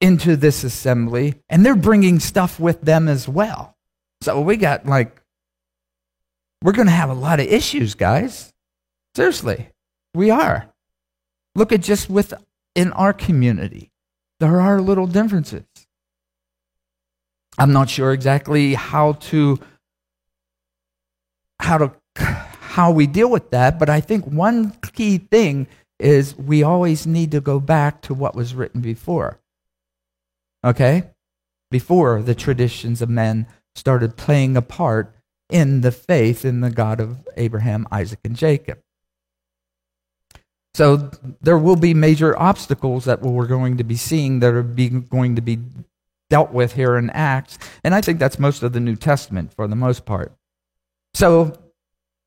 into 0.00 0.36
this 0.36 0.64
assembly, 0.64 1.34
and 1.48 1.64
they're 1.64 1.76
bringing 1.76 2.20
stuff 2.20 2.60
with 2.60 2.82
them 2.82 3.08
as 3.08 3.26
well. 3.26 3.76
So 4.20 4.40
we 4.40 4.56
got 4.56 4.84
like, 4.84 5.22
we're 6.62 6.72
going 6.72 6.88
to 6.88 6.92
have 6.92 7.10
a 7.10 7.14
lot 7.14 7.40
of 7.40 7.46
issues, 7.46 7.94
guys. 7.94 8.52
Seriously, 9.14 9.70
we 10.14 10.30
are. 10.30 10.68
Look 11.54 11.72
at 11.72 11.82
just 11.82 12.10
with 12.10 12.34
in 12.74 12.92
our 12.92 13.12
community. 13.12 13.90
There 14.40 14.60
are 14.60 14.80
little 14.80 15.06
differences. 15.06 15.64
I'm 17.58 17.72
not 17.72 17.88
sure 17.88 18.12
exactly 18.12 18.74
how 18.74 19.12
to 19.12 19.60
how 21.60 21.78
to 21.78 21.92
how 22.16 22.90
we 22.90 23.06
deal 23.06 23.30
with 23.30 23.50
that, 23.50 23.78
but 23.78 23.88
I 23.88 24.00
think 24.00 24.26
one 24.26 24.72
key 24.92 25.18
thing 25.18 25.68
is 26.00 26.36
we 26.36 26.62
always 26.62 27.06
need 27.06 27.30
to 27.30 27.40
go 27.40 27.60
back 27.60 28.02
to 28.02 28.14
what 28.14 28.34
was 28.34 28.54
written 28.54 28.80
before. 28.80 29.38
Okay? 30.64 31.10
Before 31.70 32.20
the 32.20 32.34
traditions 32.34 33.00
of 33.00 33.08
men 33.08 33.46
started 33.74 34.16
playing 34.16 34.56
a 34.56 34.62
part 34.62 35.14
in 35.50 35.82
the 35.82 35.92
faith 35.92 36.44
in 36.44 36.60
the 36.60 36.70
God 36.70 37.00
of 37.00 37.26
Abraham, 37.36 37.86
Isaac, 37.92 38.20
and 38.24 38.34
Jacob. 38.34 38.78
So 40.74 41.10
there 41.40 41.58
will 41.58 41.76
be 41.76 41.94
major 41.94 42.38
obstacles 42.38 43.04
that 43.04 43.22
we're 43.22 43.46
going 43.46 43.76
to 43.76 43.84
be 43.84 43.96
seeing 43.96 44.40
that 44.40 44.52
are 44.52 44.62
going 44.62 45.36
to 45.36 45.42
be 45.42 45.60
dealt 46.30 46.52
with 46.52 46.74
here 46.74 46.96
in 46.96 47.10
Acts. 47.10 47.58
And 47.84 47.94
I 47.94 48.00
think 48.00 48.18
that's 48.18 48.40
most 48.40 48.62
of 48.62 48.72
the 48.72 48.80
New 48.80 48.96
Testament 48.96 49.54
for 49.54 49.68
the 49.68 49.76
most 49.76 50.04
part. 50.04 50.32
So, 51.14 51.56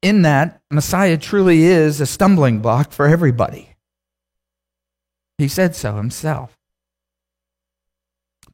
in 0.01 0.21
that, 0.21 0.61
Messiah 0.71 1.17
truly 1.17 1.63
is 1.63 1.99
a 1.99 2.05
stumbling 2.05 2.59
block 2.59 2.93
for 2.93 3.07
everybody. 3.07 3.75
He 5.37 5.49
said 5.49 5.75
so 5.75 5.97
himself. 5.97 6.57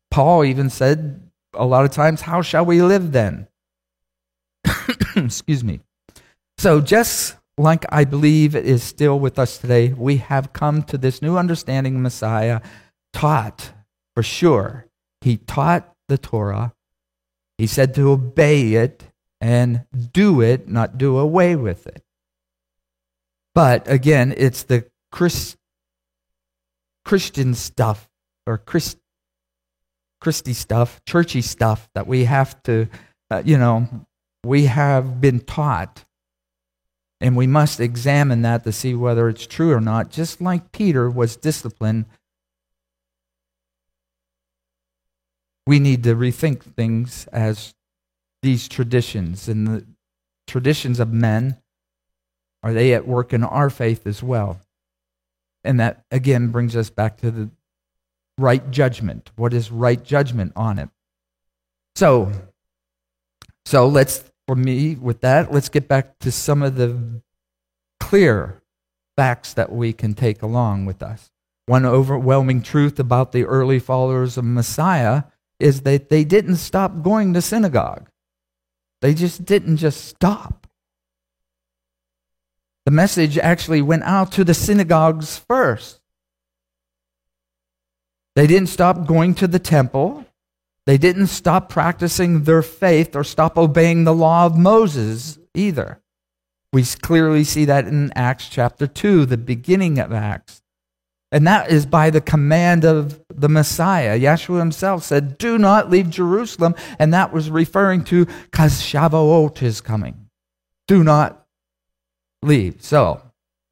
Paul 0.10 0.44
even 0.44 0.70
said 0.70 1.30
a 1.54 1.66
lot 1.66 1.86
of 1.86 1.92
times, 1.92 2.22
How 2.22 2.42
shall 2.42 2.66
we 2.66 2.82
live 2.82 3.12
then? 3.12 3.48
Excuse 5.16 5.64
me. 5.64 5.82
So, 6.58 6.82
just 6.82 7.36
like 7.58 7.86
I 7.90 8.04
believe 8.04 8.56
is 8.56 8.84
still 8.84 9.20
with 9.20 9.38
us 9.38 9.58
today, 9.58 9.94
we 9.94 10.18
have 10.18 10.54
come 10.54 10.84
to 10.84 10.98
this 10.98 11.22
new 11.22 11.38
understanding 11.38 12.02
Messiah 12.02 12.62
taught 13.12 13.72
for 14.16 14.24
sure. 14.24 14.88
He 15.22 15.38
taught 15.38 15.94
the 16.08 16.18
Torah. 16.18 16.74
He 17.58 17.68
said 17.68 17.94
to 17.96 18.12
obey 18.12 18.74
it 18.74 19.04
and 19.40 19.86
do 20.12 20.42
it, 20.42 20.68
not 20.68 20.98
do 20.98 21.18
away 21.18 21.56
with 21.56 21.86
it. 21.88 22.04
But 23.54 23.88
again, 23.90 24.34
it's 24.36 24.64
the 24.64 24.86
Chris, 25.12 25.56
Christian 27.06 27.54
stuff 27.54 28.10
or 28.48 28.58
Christ, 28.58 28.98
Christy 30.20 30.54
stuff, 30.54 31.02
churchy 31.08 31.42
stuff 31.42 31.88
that 31.94 32.08
we 32.08 32.24
have 32.24 32.62
to, 32.64 32.88
uh, 33.30 33.44
you 33.46 33.58
know, 33.58 33.88
we 34.44 34.66
have 34.66 35.22
been 35.22 35.40
taught 35.40 36.06
and 37.24 37.38
we 37.38 37.48
must 37.48 37.80
examine 37.80 38.42
that 38.42 38.66
to 38.66 38.74
see 38.74 38.94
whether 38.94 39.30
it's 39.30 39.48
true 39.48 39.72
or 39.72 39.80
not, 39.80 40.12
just 40.12 40.42
like 40.42 40.74
Peter 40.74 41.10
was 41.10 41.38
disciplined. 41.38 42.04
We 45.66 45.80
need 45.80 46.04
to 46.04 46.16
rethink 46.16 46.62
things 46.76 47.26
as 47.28 47.74
these 48.42 48.68
traditions 48.68 49.48
and 49.48 49.66
the 49.66 49.86
traditions 50.48 51.00
of 51.00 51.14
men 51.14 51.58
are 52.62 52.74
they 52.74 52.94
at 52.94 53.08
work 53.08 53.32
in 53.32 53.44
our 53.44 53.70
faith 53.70 54.06
as 54.06 54.22
well? 54.22 54.60
And 55.64 55.80
that 55.80 56.04
again 56.12 56.50
brings 56.50 56.76
us 56.76 56.90
back 56.90 57.18
to 57.22 57.32
the 57.32 57.50
right 58.38 58.70
judgment. 58.70 59.32
What 59.38 59.54
is 59.54 59.72
right 59.72 60.04
judgment 60.04 60.52
on 60.58 60.78
it? 60.78 60.90
So, 61.96 62.34
so 63.66 63.88
let's 63.88 64.30
for 64.48 64.56
me 64.56 64.96
with 64.96 65.22
that. 65.22 65.52
Let's 65.52 65.70
get 65.70 65.88
back 65.88 66.20
to 66.20 66.32
some 66.32 66.62
of 66.62 66.76
the 66.76 67.22
clear 68.00 68.62
facts 69.16 69.54
that 69.54 69.72
we 69.72 69.94
can 69.94 70.14
take 70.14 70.42
along 70.42 70.86
with 70.86 71.02
us. 71.02 71.32
One 71.66 71.86
overwhelming 71.86 72.62
truth 72.62 73.00
about 73.00 73.32
the 73.32 73.46
early 73.46 73.80
followers 73.80 74.38
of 74.38 74.44
Messiah 74.44 75.24
is 75.60 75.82
that 75.82 76.10
they 76.10 76.24
didn't 76.24 76.58
stop 76.58 77.02
going 77.02 77.34
to 77.34 77.42
synagogue. 77.42 78.10
They 79.02 79.14
just 79.14 79.46
didn't 79.46 79.78
just 79.78 80.06
stop. 80.06 80.68
The 82.86 82.92
message 82.92 83.38
actually 83.38 83.82
went 83.82 84.04
out 84.04 84.32
to 84.34 84.44
the 84.44 84.54
synagogues 84.54 85.38
first. 85.38 86.02
They 88.36 88.48
didn't 88.48 88.70
stop 88.70 89.06
going 89.06 89.36
to 89.36 89.48
the 89.48 89.60
temple. 89.60 90.26
They 90.86 90.98
didn't 90.98 91.28
stop 91.28 91.70
practicing 91.70 92.44
their 92.44 92.62
faith 92.62 93.16
or 93.16 93.24
stop 93.24 93.58
obeying 93.58 94.04
the 94.04 94.14
law 94.14 94.46
of 94.46 94.58
Moses 94.58 95.40
either. 95.54 96.02
We 96.74 96.84
clearly 96.84 97.44
see 97.44 97.66
that 97.66 97.88
in 97.88 98.12
Acts 98.16 98.50
chapter 98.50 98.88
2, 98.88 99.26
the 99.26 99.38
beginning 99.38 100.00
of 100.00 100.12
Acts. 100.12 100.62
And 101.32 101.48
that 101.48 101.72
is 101.72 101.86
by 101.86 102.10
the 102.10 102.22
command 102.22 102.86
of 102.86 103.20
the 103.34 103.50
Messiah. 103.50 104.20
Yeshua 104.20 104.60
himself 104.60 105.04
said, 105.04 105.38
Do 105.38 105.58
not 105.58 105.90
leave 105.90 106.10
Jerusalem. 106.10 106.76
And 107.00 107.14
that 107.14 107.34
was 107.34 107.50
referring 107.50 108.04
to 108.06 108.26
because 108.26 108.82
Shavuot 108.82 109.64
is 109.64 109.82
coming. 109.82 110.30
Do 110.88 111.04
not 111.04 111.48
leave. 112.44 112.84
So 112.84 113.22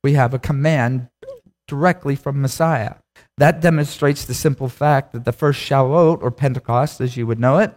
we 0.03 0.13
have 0.13 0.33
a 0.33 0.39
command 0.39 1.09
directly 1.67 2.15
from 2.15 2.41
Messiah. 2.41 2.95
That 3.41 3.59
demonstrates 3.59 4.23
the 4.23 4.35
simple 4.35 4.69
fact 4.69 5.13
that 5.13 5.25
the 5.25 5.31
first 5.31 5.59
Shavuot, 5.59 6.21
or 6.21 6.29
Pentecost 6.29 7.01
as 7.01 7.17
you 7.17 7.25
would 7.25 7.39
know 7.39 7.57
it, 7.57 7.73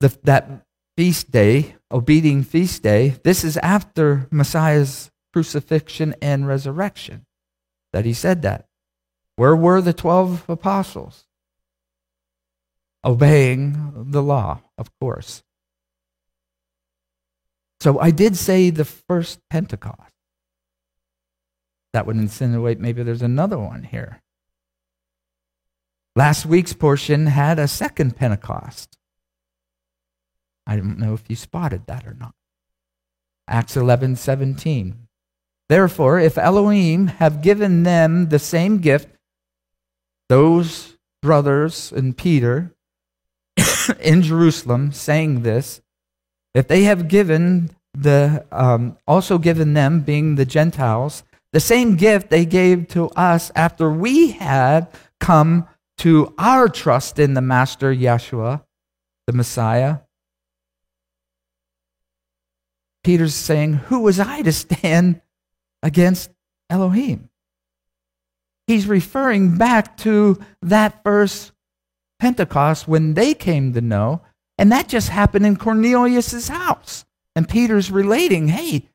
the, 0.00 0.08
that 0.24 0.66
feast 0.96 1.30
day, 1.30 1.76
obedient 1.92 2.48
feast 2.48 2.82
day, 2.82 3.14
this 3.22 3.44
is 3.44 3.56
after 3.58 4.26
Messiah's 4.32 5.12
crucifixion 5.32 6.16
and 6.20 6.48
resurrection 6.48 7.26
that 7.92 8.04
he 8.04 8.12
said 8.12 8.42
that. 8.42 8.66
Where 9.36 9.54
were 9.54 9.80
the 9.80 9.92
12 9.92 10.50
apostles? 10.50 11.28
Obeying 13.04 14.10
the 14.10 14.20
law, 14.20 14.62
of 14.76 14.90
course. 14.98 15.44
So 17.78 18.00
I 18.00 18.10
did 18.10 18.36
say 18.36 18.70
the 18.70 18.84
first 18.84 19.38
Pentecost. 19.48 20.17
That 21.92 22.06
would 22.06 22.16
insinuate 22.16 22.80
maybe 22.80 23.02
there's 23.02 23.22
another 23.22 23.58
one 23.58 23.82
here. 23.84 24.22
Last 26.14 26.46
week's 26.46 26.72
portion 26.72 27.26
had 27.26 27.58
a 27.58 27.68
second 27.68 28.16
Pentecost. 28.16 28.98
I 30.66 30.76
don't 30.76 30.98
know 30.98 31.14
if 31.14 31.24
you 31.28 31.36
spotted 31.36 31.86
that 31.86 32.06
or 32.06 32.14
not. 32.14 32.34
Acts 33.46 33.76
11 33.76 34.16
17. 34.16 35.08
Therefore, 35.68 36.18
if 36.18 36.36
Elohim 36.36 37.06
have 37.06 37.42
given 37.42 37.82
them 37.82 38.28
the 38.28 38.38
same 38.38 38.78
gift, 38.78 39.08
those 40.28 40.96
brothers 41.22 41.92
and 41.92 42.16
Peter 42.16 42.74
in 44.00 44.22
Jerusalem 44.22 44.92
saying 44.92 45.42
this, 45.42 45.80
if 46.54 46.68
they 46.68 46.84
have 46.84 47.08
given 47.08 47.70
the 47.94 48.44
um, 48.52 48.96
also 49.06 49.38
given 49.38 49.74
them, 49.74 50.00
being 50.00 50.34
the 50.34 50.44
Gentiles, 50.44 51.22
the 51.52 51.60
same 51.60 51.96
gift 51.96 52.30
they 52.30 52.44
gave 52.44 52.88
to 52.88 53.08
us 53.10 53.50
after 53.54 53.90
we 53.90 54.32
had 54.32 54.88
come 55.20 55.66
to 55.98 56.34
our 56.38 56.68
trust 56.68 57.18
in 57.18 57.34
the 57.34 57.40
Master 57.40 57.92
Yeshua, 57.92 58.62
the 59.26 59.32
Messiah. 59.32 59.98
Peter's 63.02 63.34
saying, 63.34 63.74
Who 63.74 64.00
was 64.00 64.20
I 64.20 64.42
to 64.42 64.52
stand 64.52 65.20
against 65.82 66.30
Elohim? 66.68 67.30
He's 68.66 68.86
referring 68.86 69.56
back 69.56 69.96
to 69.98 70.38
that 70.60 71.02
first 71.02 71.52
Pentecost 72.18 72.86
when 72.86 73.14
they 73.14 73.32
came 73.32 73.72
to 73.72 73.80
know, 73.80 74.20
and 74.58 74.70
that 74.72 74.88
just 74.88 75.08
happened 75.08 75.46
in 75.46 75.56
Cornelius' 75.56 76.48
house. 76.48 77.04
And 77.34 77.48
Peter's 77.48 77.90
relating, 77.90 78.48
hey, 78.48 78.88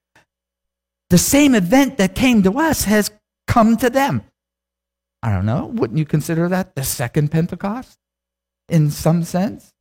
the 1.13 1.19
same 1.19 1.53
event 1.53 1.99
that 1.99 2.15
came 2.15 2.41
to 2.41 2.57
us 2.57 2.85
has 2.85 3.11
come 3.45 3.77
to 3.77 3.87
them. 3.87 4.23
I 5.21 5.31
don't 5.31 5.45
know. 5.45 5.67
Wouldn't 5.67 5.99
you 5.99 6.05
consider 6.05 6.49
that 6.49 6.73
the 6.73 6.83
second 6.83 7.29
Pentecost 7.29 7.99
in 8.67 8.89
some 8.89 9.23
sense? 9.23 9.75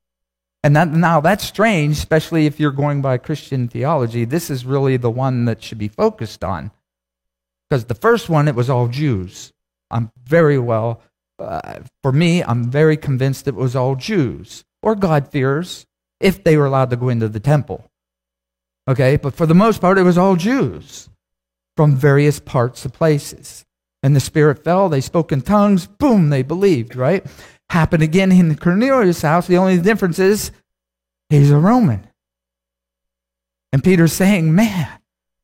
And 0.62 0.76
that, 0.76 0.88
now 0.88 1.22
that's 1.22 1.42
strange, 1.42 1.96
especially 1.96 2.44
if 2.44 2.60
you're 2.60 2.70
going 2.70 3.00
by 3.00 3.16
Christian 3.16 3.66
theology. 3.66 4.26
This 4.26 4.50
is 4.50 4.66
really 4.66 4.98
the 4.98 5.10
one 5.10 5.46
that 5.46 5.62
should 5.62 5.78
be 5.78 5.88
focused 5.88 6.44
on. 6.44 6.70
Because 7.70 7.86
the 7.86 7.94
first 7.94 8.28
one, 8.28 8.46
it 8.46 8.54
was 8.54 8.68
all 8.68 8.88
Jews. 8.88 9.54
I'm 9.90 10.12
very 10.22 10.58
well, 10.58 11.00
uh, 11.38 11.78
for 12.02 12.12
me, 12.12 12.44
I'm 12.44 12.70
very 12.70 12.98
convinced 12.98 13.48
it 13.48 13.54
was 13.54 13.74
all 13.74 13.96
Jews 13.96 14.66
or 14.82 14.94
God-fearers 14.94 15.86
if 16.20 16.44
they 16.44 16.58
were 16.58 16.66
allowed 16.66 16.90
to 16.90 16.96
go 16.96 17.08
into 17.08 17.30
the 17.30 17.40
temple. 17.40 17.90
Okay, 18.86 19.16
but 19.16 19.32
for 19.32 19.46
the 19.46 19.54
most 19.54 19.80
part, 19.80 19.96
it 19.96 20.02
was 20.02 20.18
all 20.18 20.36
Jews 20.36 21.08
from 21.76 21.96
various 21.96 22.38
parts 22.40 22.84
of 22.84 22.92
places. 22.92 23.64
And 24.02 24.16
the 24.16 24.20
Spirit 24.20 24.64
fell, 24.64 24.88
they 24.88 25.00
spoke 25.00 25.32
in 25.32 25.42
tongues, 25.42 25.86
boom, 25.86 26.30
they 26.30 26.42
believed, 26.42 26.96
right? 26.96 27.24
Happened 27.70 28.02
again 28.02 28.32
in 28.32 28.56
Cornelius' 28.56 29.22
house. 29.22 29.46
The 29.46 29.58
only 29.58 29.78
difference 29.78 30.18
is 30.18 30.50
he's 31.30 31.50
a 31.50 31.58
Roman. 31.58 32.06
And 33.72 33.82
Peter's 33.82 34.12
saying, 34.12 34.54
man, 34.54 34.88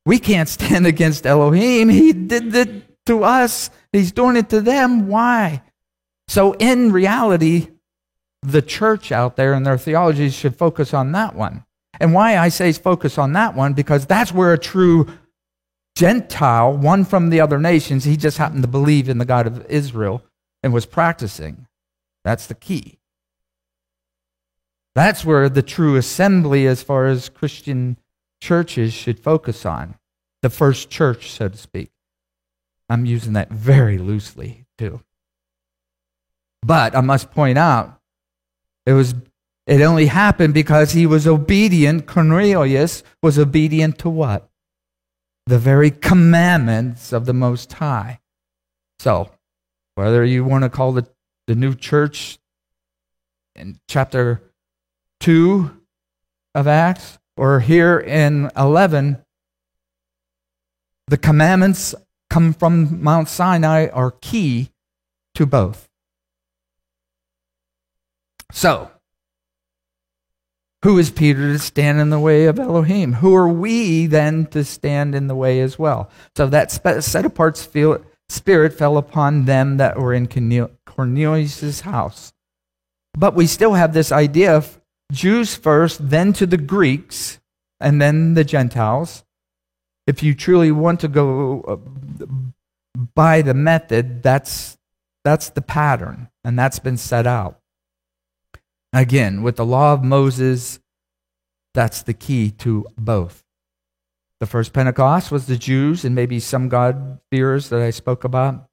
we 0.04 0.18
can't 0.18 0.48
stand 0.48 0.86
against 0.86 1.26
Elohim. 1.26 1.88
He 1.88 2.12
did 2.12 2.54
it 2.54 3.06
to 3.06 3.24
us, 3.24 3.70
he's 3.90 4.12
doing 4.12 4.36
it 4.36 4.50
to 4.50 4.60
them. 4.60 5.08
Why? 5.08 5.62
So, 6.26 6.52
in 6.54 6.92
reality, 6.92 7.68
the 8.42 8.60
church 8.60 9.10
out 9.12 9.36
there 9.36 9.54
and 9.54 9.64
their 9.64 9.78
theologies 9.78 10.34
should 10.34 10.56
focus 10.56 10.92
on 10.92 11.12
that 11.12 11.34
one. 11.34 11.64
And 12.00 12.12
why 12.12 12.36
I 12.36 12.50
say 12.50 12.70
focus 12.72 13.16
on 13.16 13.32
that 13.32 13.54
one, 13.54 13.72
because 13.72 14.06
that's 14.06 14.32
where 14.32 14.52
a 14.52 14.58
true 14.58 15.08
Gentile, 15.98 16.76
one 16.76 17.04
from 17.04 17.28
the 17.28 17.40
other 17.40 17.58
nations, 17.58 18.04
he 18.04 18.16
just 18.16 18.38
happened 18.38 18.62
to 18.62 18.68
believe 18.68 19.08
in 19.08 19.18
the 19.18 19.24
God 19.24 19.48
of 19.48 19.66
Israel 19.68 20.22
and 20.62 20.72
was 20.72 20.86
practicing. 20.86 21.66
That's 22.22 22.46
the 22.46 22.54
key. 22.54 23.00
That's 24.94 25.24
where 25.24 25.48
the 25.48 25.60
true 25.60 25.96
assembly, 25.96 26.68
as 26.68 26.84
far 26.84 27.06
as 27.06 27.28
Christian 27.28 27.98
churches, 28.40 28.94
should 28.94 29.18
focus 29.18 29.66
on. 29.66 29.96
The 30.40 30.50
first 30.50 30.88
church, 30.88 31.32
so 31.32 31.48
to 31.48 31.56
speak. 31.56 31.90
I'm 32.88 33.04
using 33.04 33.32
that 33.32 33.50
very 33.50 33.98
loosely, 33.98 34.66
too. 34.78 35.00
But 36.62 36.94
I 36.94 37.00
must 37.00 37.32
point 37.32 37.58
out, 37.58 38.00
it 38.86 38.92
was 38.92 39.16
it 39.66 39.82
only 39.82 40.06
happened 40.06 40.54
because 40.54 40.92
he 40.92 41.06
was 41.06 41.26
obedient. 41.26 42.06
Cornelius 42.06 43.02
was 43.20 43.36
obedient 43.36 43.98
to 43.98 44.08
what? 44.08 44.47
The 45.48 45.58
very 45.58 45.90
commandments 45.90 47.10
of 47.10 47.24
the 47.24 47.32
Most 47.32 47.72
High. 47.72 48.20
So, 48.98 49.30
whether 49.94 50.22
you 50.22 50.44
want 50.44 50.64
to 50.64 50.68
call 50.68 50.98
it 50.98 51.06
the 51.46 51.54
new 51.54 51.74
church 51.74 52.38
in 53.54 53.80
chapter 53.88 54.42
2 55.20 55.70
of 56.54 56.66
Acts 56.66 57.18
or 57.34 57.60
here 57.60 57.98
in 57.98 58.50
11, 58.58 59.24
the 61.06 61.16
commandments 61.16 61.94
come 62.28 62.52
from 62.52 63.02
Mount 63.02 63.30
Sinai 63.30 63.86
are 63.88 64.10
key 64.10 64.70
to 65.34 65.46
both. 65.46 65.88
So, 68.52 68.90
who 70.88 70.96
is 70.96 71.10
Peter 71.10 71.52
to 71.52 71.58
stand 71.58 72.00
in 72.00 72.08
the 72.08 72.18
way 72.18 72.46
of 72.46 72.58
Elohim? 72.58 73.12
Who 73.12 73.34
are 73.34 73.46
we 73.46 74.06
then 74.06 74.46
to 74.46 74.64
stand 74.64 75.14
in 75.14 75.26
the 75.26 75.34
way 75.34 75.60
as 75.60 75.78
well? 75.78 76.08
So 76.34 76.46
that 76.46 76.70
set 76.72 77.26
apart 77.26 77.58
spirit 77.58 78.72
fell 78.72 78.96
upon 78.96 79.44
them 79.44 79.76
that 79.76 79.98
were 79.98 80.14
in 80.14 80.26
Cornelius' 80.86 81.80
house. 81.82 82.32
But 83.12 83.34
we 83.34 83.46
still 83.46 83.74
have 83.74 83.92
this 83.92 84.10
idea 84.10 84.56
of 84.56 84.80
Jews 85.12 85.54
first, 85.54 86.08
then 86.08 86.32
to 86.32 86.46
the 86.46 86.56
Greeks, 86.56 87.38
and 87.78 88.00
then 88.00 88.32
the 88.32 88.44
Gentiles. 88.44 89.24
If 90.06 90.22
you 90.22 90.34
truly 90.34 90.72
want 90.72 91.00
to 91.00 91.08
go 91.08 91.60
uh, 91.68 92.26
by 93.14 93.42
the 93.42 93.52
method, 93.52 94.22
that's, 94.22 94.78
that's 95.22 95.50
the 95.50 95.60
pattern, 95.60 96.30
and 96.44 96.58
that's 96.58 96.78
been 96.78 96.96
set 96.96 97.26
out. 97.26 97.60
Again, 98.92 99.42
with 99.42 99.56
the 99.56 99.66
law 99.66 99.92
of 99.92 100.02
Moses, 100.02 100.80
that's 101.74 102.02
the 102.02 102.14
key 102.14 102.50
to 102.52 102.86
both. 102.96 103.44
The 104.40 104.46
first 104.46 104.72
Pentecost 104.72 105.30
was 105.30 105.46
the 105.46 105.56
Jews 105.56 106.04
and 106.04 106.14
maybe 106.14 106.40
some 106.40 106.68
God-fearers 106.68 107.68
that 107.68 107.80
I 107.80 107.90
spoke 107.90 108.24
about, 108.24 108.68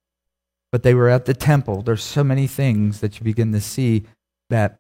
but 0.71 0.84
they 0.84 0.93
were 0.93 1.10
at 1.10 1.25
the 1.25 1.34
temple. 1.34 1.82
There's 1.82 2.04
so 2.04 2.23
many 2.23 2.47
things 2.47 3.01
that 3.01 3.19
you 3.19 3.23
begin 3.23 3.51
to 3.51 3.62
see 3.62 4.04
that 4.49 4.80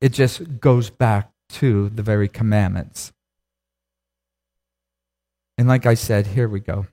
it 0.00 0.12
just 0.12 0.60
goes 0.60 0.88
back 0.88 1.30
to 1.50 1.90
the 1.90 2.02
very 2.02 2.28
commandments. 2.28 3.12
And 5.58 5.68
like 5.68 5.84
I 5.84 5.94
said, 5.94 6.28
here 6.28 6.48
we 6.48 6.60
go. 6.60 6.86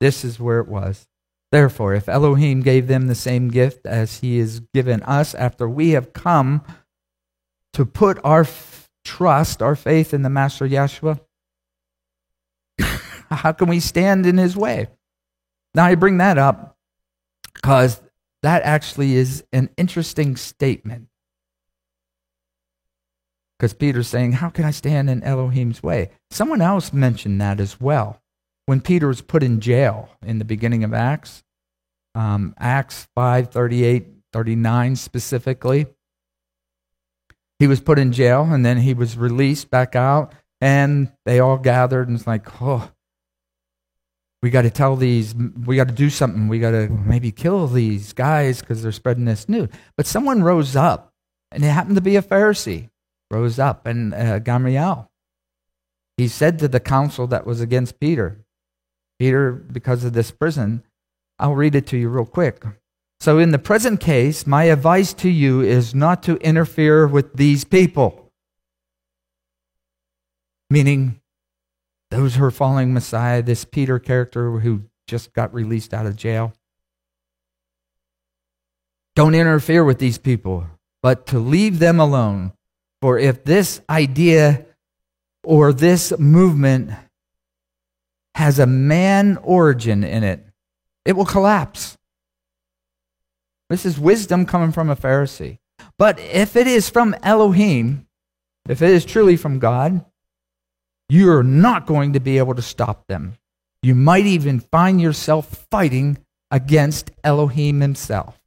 This 0.00 0.24
is 0.24 0.40
where 0.40 0.58
it 0.58 0.68
was. 0.68 1.06
Therefore, 1.52 1.92
if 1.92 2.08
Elohim 2.08 2.62
gave 2.62 2.86
them 2.86 3.06
the 3.06 3.14
same 3.14 3.48
gift 3.48 3.84
as 3.84 4.20
he 4.20 4.38
has 4.38 4.60
given 4.72 5.02
us 5.02 5.34
after 5.34 5.68
we 5.68 5.90
have 5.90 6.14
come 6.14 6.64
to 7.74 7.84
put 7.84 8.18
our 8.24 8.40
f- 8.40 8.90
trust, 9.04 9.60
our 9.60 9.76
faith 9.76 10.14
in 10.14 10.22
the 10.22 10.30
Master 10.30 10.66
Yeshua, 10.66 11.20
how 13.30 13.52
can 13.52 13.68
we 13.68 13.80
stand 13.80 14.24
in 14.24 14.38
his 14.38 14.56
way? 14.56 14.88
Now, 15.74 15.84
I 15.84 15.94
bring 15.94 16.16
that 16.16 16.38
up 16.38 16.78
because 17.52 18.00
that 18.42 18.62
actually 18.62 19.14
is 19.14 19.44
an 19.52 19.68
interesting 19.76 20.36
statement. 20.36 21.08
Because 23.58 23.74
Peter's 23.74 24.08
saying, 24.08 24.32
How 24.32 24.48
can 24.48 24.64
I 24.64 24.70
stand 24.70 25.10
in 25.10 25.22
Elohim's 25.22 25.82
way? 25.82 26.12
Someone 26.30 26.62
else 26.62 26.94
mentioned 26.94 27.42
that 27.42 27.60
as 27.60 27.78
well. 27.78 28.21
When 28.72 28.80
Peter 28.80 29.06
was 29.06 29.20
put 29.20 29.42
in 29.42 29.60
jail 29.60 30.08
in 30.24 30.38
the 30.38 30.46
beginning 30.46 30.82
of 30.82 30.94
Acts, 30.94 31.44
um, 32.14 32.54
Acts 32.58 33.06
5 33.14 33.50
38, 33.50 34.06
39 34.32 34.96
specifically, 34.96 35.84
he 37.58 37.66
was 37.66 37.82
put 37.82 37.98
in 37.98 38.12
jail 38.12 38.44
and 38.50 38.64
then 38.64 38.78
he 38.78 38.94
was 38.94 39.18
released 39.18 39.70
back 39.70 39.94
out, 39.94 40.32
and 40.62 41.12
they 41.26 41.38
all 41.38 41.58
gathered 41.58 42.08
and 42.08 42.16
it's 42.16 42.26
like, 42.26 42.62
Oh, 42.62 42.90
we 44.42 44.48
got 44.48 44.62
to 44.62 44.70
tell 44.70 44.96
these, 44.96 45.34
we 45.34 45.76
got 45.76 45.88
to 45.88 45.94
do 45.94 46.08
something. 46.08 46.48
We 46.48 46.58
got 46.58 46.70
to 46.70 46.88
maybe 46.88 47.30
kill 47.30 47.66
these 47.66 48.14
guys 48.14 48.60
because 48.60 48.82
they're 48.82 48.90
spreading 48.90 49.26
this 49.26 49.50
news. 49.50 49.68
But 49.98 50.06
someone 50.06 50.42
rose 50.42 50.76
up, 50.76 51.12
and 51.50 51.62
it 51.62 51.68
happened 51.68 51.96
to 51.96 52.00
be 52.00 52.16
a 52.16 52.22
Pharisee, 52.22 52.88
rose 53.30 53.58
up, 53.58 53.84
and 53.84 54.14
uh, 54.14 54.38
Gamaliel. 54.38 55.10
He 56.16 56.26
said 56.26 56.58
to 56.60 56.68
the 56.68 56.80
council 56.80 57.26
that 57.26 57.44
was 57.44 57.60
against 57.60 58.00
Peter, 58.00 58.41
Peter, 59.22 59.52
because 59.52 60.02
of 60.02 60.14
this 60.14 60.32
prison, 60.32 60.82
I'll 61.38 61.54
read 61.54 61.76
it 61.76 61.86
to 61.86 61.96
you 61.96 62.08
real 62.08 62.26
quick. 62.26 62.64
So, 63.20 63.38
in 63.38 63.52
the 63.52 63.58
present 63.60 64.00
case, 64.00 64.48
my 64.48 64.64
advice 64.64 65.14
to 65.14 65.30
you 65.30 65.60
is 65.60 65.94
not 65.94 66.24
to 66.24 66.38
interfere 66.38 67.06
with 67.06 67.36
these 67.36 67.62
people. 67.62 68.32
Meaning, 70.70 71.20
those 72.10 72.34
who 72.34 72.42
are 72.42 72.50
following 72.50 72.92
Messiah, 72.92 73.44
this 73.44 73.64
Peter 73.64 74.00
character 74.00 74.58
who 74.58 74.86
just 75.06 75.32
got 75.34 75.54
released 75.54 75.94
out 75.94 76.06
of 76.06 76.16
jail. 76.16 76.52
Don't 79.14 79.36
interfere 79.36 79.84
with 79.84 80.00
these 80.00 80.18
people, 80.18 80.66
but 81.00 81.28
to 81.28 81.38
leave 81.38 81.78
them 81.78 82.00
alone. 82.00 82.54
For 83.00 83.20
if 83.20 83.44
this 83.44 83.82
idea 83.88 84.66
or 85.44 85.72
this 85.72 86.12
movement 86.18 86.90
has 88.34 88.58
a 88.58 88.66
man 88.66 89.38
origin 89.42 90.04
in 90.04 90.24
it, 90.24 90.44
it 91.04 91.16
will 91.16 91.26
collapse. 91.26 91.96
This 93.68 93.86
is 93.86 93.98
wisdom 93.98 94.46
coming 94.46 94.72
from 94.72 94.90
a 94.90 94.96
Pharisee. 94.96 95.58
But 95.98 96.18
if 96.18 96.56
it 96.56 96.66
is 96.66 96.88
from 96.88 97.14
Elohim, 97.22 98.06
if 98.68 98.82
it 98.82 98.90
is 98.90 99.04
truly 99.04 99.36
from 99.36 99.58
God, 99.58 100.04
you're 101.08 101.42
not 101.42 101.86
going 101.86 102.12
to 102.14 102.20
be 102.20 102.38
able 102.38 102.54
to 102.54 102.62
stop 102.62 103.06
them. 103.06 103.34
You 103.82 103.94
might 103.94 104.26
even 104.26 104.60
find 104.60 105.00
yourself 105.00 105.66
fighting 105.70 106.18
against 106.50 107.10
Elohim 107.24 107.80
himself. 107.80 108.38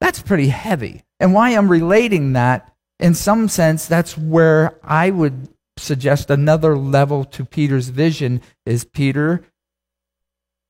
That's 0.00 0.20
pretty 0.22 0.48
heavy. 0.48 1.02
And 1.20 1.32
why 1.32 1.50
I'm 1.50 1.68
relating 1.70 2.32
that, 2.34 2.72
in 2.98 3.14
some 3.14 3.48
sense, 3.48 3.86
that's 3.86 4.16
where 4.16 4.78
I 4.82 5.10
would 5.10 5.48
suggest 5.78 6.30
another 6.30 6.76
level 6.76 7.24
to 7.24 7.44
Peter's 7.44 7.88
vision 7.88 8.40
is 8.64 8.84
Peter 8.84 9.44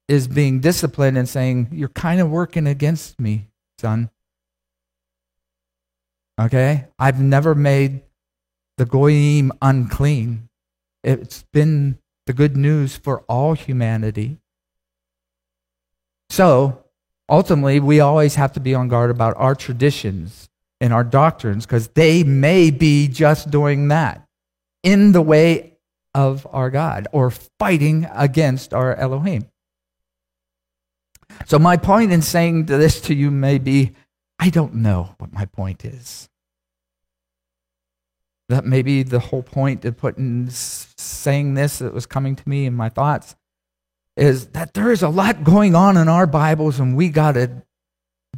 is 0.09 0.29
being 0.29 0.61
disciplined 0.61 1.19
and 1.19 1.29
saying, 1.29 1.69
You're 1.73 1.88
kind 1.88 2.21
of 2.21 2.31
working 2.31 2.66
against 2.66 3.21
me, 3.21 3.49
son. 3.79 4.11
Okay? 6.40 6.87
I've 6.99 7.21
never 7.21 7.55
made 7.55 8.03
the 8.77 8.85
goyim 8.85 9.53
unclean. 9.62 10.49
It's 11.03 11.45
been 11.53 11.99
the 12.27 12.33
good 12.33 12.57
news 12.57 12.97
for 12.97 13.21
all 13.23 13.55
humanity. 13.55 14.38
So, 16.29 16.85
ultimately, 17.29 17.81
we 17.81 18.01
always 18.01 18.35
have 18.35 18.53
to 18.55 18.61
be 18.61 18.75
on 18.75 18.88
guard 18.88 19.11
about 19.11 19.37
our 19.37 19.55
traditions 19.55 20.49
and 20.81 20.92
our 20.92 21.05
doctrines 21.05 21.64
because 21.64 21.88
they 21.88 22.23
may 22.25 22.71
be 22.71 23.09
just 23.09 23.51
doing 23.51 23.88
that 23.88 24.26
in 24.87 25.11
the 25.11 25.20
way 25.20 25.77
of 26.14 26.46
our 26.53 26.70
God 26.70 27.09
or 27.11 27.31
fighting 27.31 28.09
against 28.14 28.72
our 28.72 28.94
Elohim. 28.94 29.49
So, 31.44 31.59
my 31.59 31.77
point 31.77 32.12
in 32.12 32.22
saying 32.22 32.66
this 32.66 33.01
to 33.03 33.14
you 33.14 33.31
may 33.31 33.59
be 33.59 33.92
I 34.38 34.49
don't 34.49 34.77
know 34.77 35.16
what 35.18 35.33
my 35.33 35.46
point 35.46 35.85
is 35.85 36.29
that 38.49 38.64
maybe 38.64 39.03
the 39.03 39.18
whole 39.18 39.42
point 39.42 39.85
of 39.85 39.96
putting 39.96 40.49
saying 40.51 41.55
this 41.55 41.81
that 41.81 41.92
was 41.92 42.07
coming 42.07 42.37
to 42.37 42.49
me 42.49 42.64
in 42.64 42.75
my 42.75 42.88
thoughts 42.88 43.35
is 44.16 44.46
that 44.49 44.75
there 44.75 44.92
is 44.92 45.03
a 45.03 45.09
lot 45.09 45.42
going 45.42 45.75
on 45.75 45.96
in 45.96 46.09
our 46.09 46.29
Bibles, 46.29 46.79
and 46.79 46.96
we 46.96 47.09
got 47.09 47.33
to 47.33 47.51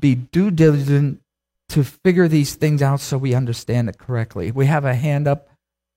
be 0.00 0.14
due 0.14 0.50
diligent 0.50 1.20
to 1.68 1.84
figure 1.84 2.26
these 2.26 2.54
things 2.54 2.80
out 2.80 3.00
so 3.00 3.18
we 3.18 3.34
understand 3.34 3.90
it 3.90 3.98
correctly. 3.98 4.50
We 4.50 4.64
have 4.66 4.86
a 4.86 4.94
hand 4.94 5.28
up 5.28 5.50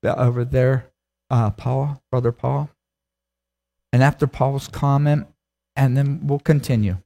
over 0.03 0.43
there, 0.43 0.87
uh, 1.29 1.51
Paul, 1.51 2.01
brother 2.11 2.31
Paul, 2.31 2.69
and 3.93 4.03
after 4.03 4.27
Paul's 4.27 4.67
comment, 4.67 5.27
and 5.75 5.95
then 5.95 6.21
we'll 6.23 6.39
continue. 6.39 6.97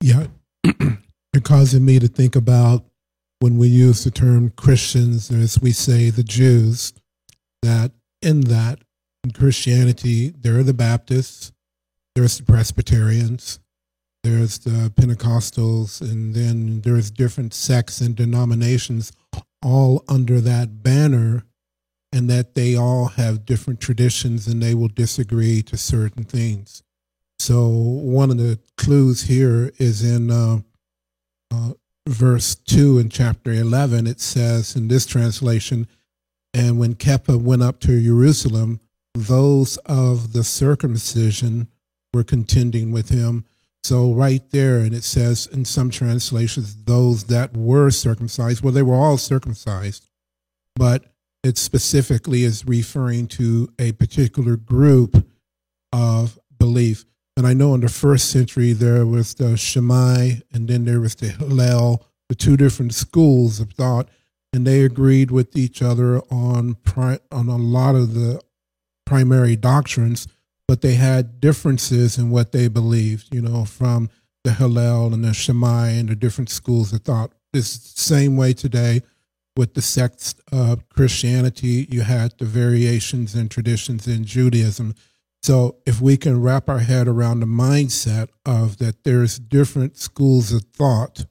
Yeah. 0.00 0.26
It 1.34 1.44
causing 1.44 1.84
me 1.84 1.98
to 1.98 2.08
think 2.08 2.34
about 2.34 2.86
when 3.40 3.58
we 3.58 3.68
use 3.68 4.04
the 4.04 4.10
term 4.10 4.54
Christians, 4.56 5.30
as 5.30 5.60
we 5.60 5.70
say 5.70 6.08
the 6.08 6.22
Jews, 6.22 6.94
that 7.60 7.92
in 8.22 8.40
that, 8.42 8.78
in 9.22 9.32
Christianity, 9.32 10.30
there 10.30 10.58
are 10.58 10.62
the 10.62 10.72
Baptists, 10.72 11.52
there's 12.14 12.38
the 12.38 12.44
Presbyterians, 12.44 13.58
there's 14.26 14.58
the 14.58 14.90
Pentecostals, 14.90 16.00
and 16.00 16.34
then 16.34 16.80
there's 16.80 17.12
different 17.12 17.54
sects 17.54 18.00
and 18.00 18.16
denominations 18.16 19.12
all 19.62 20.02
under 20.08 20.40
that 20.40 20.82
banner, 20.82 21.44
and 22.12 22.28
that 22.28 22.56
they 22.56 22.74
all 22.74 23.06
have 23.06 23.46
different 23.46 23.80
traditions 23.80 24.48
and 24.48 24.60
they 24.60 24.74
will 24.74 24.88
disagree 24.88 25.62
to 25.62 25.76
certain 25.76 26.24
things. 26.24 26.82
So, 27.38 27.68
one 27.68 28.30
of 28.32 28.38
the 28.38 28.58
clues 28.76 29.22
here 29.22 29.70
is 29.78 30.02
in 30.02 30.30
uh, 30.32 30.58
uh, 31.52 31.74
verse 32.08 32.56
2 32.56 32.98
in 32.98 33.10
chapter 33.10 33.52
11, 33.52 34.08
it 34.08 34.20
says 34.20 34.74
in 34.74 34.88
this 34.88 35.06
translation, 35.06 35.86
And 36.52 36.80
when 36.80 36.94
Kepha 36.96 37.40
went 37.40 37.62
up 37.62 37.78
to 37.80 38.02
Jerusalem, 38.02 38.80
those 39.14 39.76
of 39.86 40.32
the 40.32 40.42
circumcision 40.42 41.68
were 42.12 42.24
contending 42.24 42.90
with 42.90 43.10
him. 43.10 43.44
So, 43.86 44.12
right 44.12 44.42
there, 44.50 44.80
and 44.80 44.92
it 44.92 45.04
says 45.04 45.46
in 45.46 45.64
some 45.64 45.90
translations, 45.90 46.74
those 46.86 47.22
that 47.26 47.56
were 47.56 47.92
circumcised, 47.92 48.60
well, 48.60 48.72
they 48.72 48.82
were 48.82 48.96
all 48.96 49.16
circumcised, 49.16 50.08
but 50.74 51.04
it 51.44 51.56
specifically 51.56 52.42
is 52.42 52.66
referring 52.66 53.28
to 53.28 53.68
a 53.78 53.92
particular 53.92 54.56
group 54.56 55.24
of 55.92 56.36
belief. 56.58 57.04
And 57.36 57.46
I 57.46 57.54
know 57.54 57.74
in 57.74 57.80
the 57.80 57.88
first 57.88 58.28
century 58.28 58.72
there 58.72 59.06
was 59.06 59.34
the 59.34 59.56
Shammai 59.56 60.40
and 60.52 60.66
then 60.66 60.84
there 60.84 61.00
was 61.00 61.14
the 61.14 61.28
Hillel, 61.28 62.04
the 62.28 62.34
two 62.34 62.56
different 62.56 62.92
schools 62.92 63.60
of 63.60 63.70
thought, 63.70 64.08
and 64.52 64.66
they 64.66 64.82
agreed 64.82 65.30
with 65.30 65.56
each 65.56 65.80
other 65.80 66.22
on 66.28 66.74
pri- 66.82 67.20
on 67.30 67.46
a 67.46 67.56
lot 67.56 67.94
of 67.94 68.14
the 68.14 68.40
primary 69.04 69.54
doctrines, 69.54 70.26
but 70.68 70.80
they 70.80 70.94
had 70.94 71.40
differences 71.40 72.18
in 72.18 72.30
what 72.30 72.52
they 72.52 72.68
believed. 72.68 73.34
You 73.34 73.42
know, 73.42 73.64
from 73.64 74.10
the 74.44 74.52
Hillel 74.52 75.12
and 75.12 75.24
the 75.24 75.34
Shammai 75.34 75.90
and 75.90 76.08
the 76.08 76.16
different 76.16 76.50
schools 76.50 76.92
of 76.92 77.02
thought. 77.02 77.32
This 77.52 77.68
same 77.96 78.36
way 78.36 78.52
today 78.52 79.02
with 79.56 79.74
the 79.74 79.82
sects 79.82 80.34
of 80.52 80.88
Christianity, 80.90 81.86
you 81.90 82.02
had 82.02 82.34
the 82.38 82.44
variations 82.44 83.34
and 83.34 83.50
traditions 83.50 84.06
in 84.06 84.24
Judaism 84.24 84.94
so 85.46 85.76
if 85.86 86.00
we 86.00 86.16
can 86.16 86.42
wrap 86.42 86.68
our 86.68 86.80
head 86.80 87.06
around 87.06 87.38
the 87.38 87.46
mindset 87.46 88.30
of 88.44 88.78
that 88.78 89.04
there's 89.04 89.38
different 89.38 89.96
schools 89.96 90.52
of 90.52 90.64
thought 90.74 91.24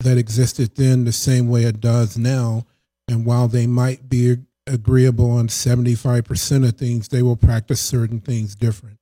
that 0.00 0.16
existed 0.16 0.76
then 0.76 1.04
the 1.04 1.12
same 1.12 1.50
way 1.50 1.64
it 1.64 1.80
does 1.80 2.16
now, 2.16 2.64
and 3.06 3.26
while 3.26 3.46
they 3.46 3.66
might 3.66 4.08
be 4.08 4.36
agreeable 4.66 5.30
on 5.30 5.48
75% 5.48 6.68
of 6.68 6.76
things, 6.76 7.08
they 7.08 7.22
will 7.22 7.36
practice 7.36 7.80
certain 7.80 8.20
things 8.20 8.54
different. 8.54 8.98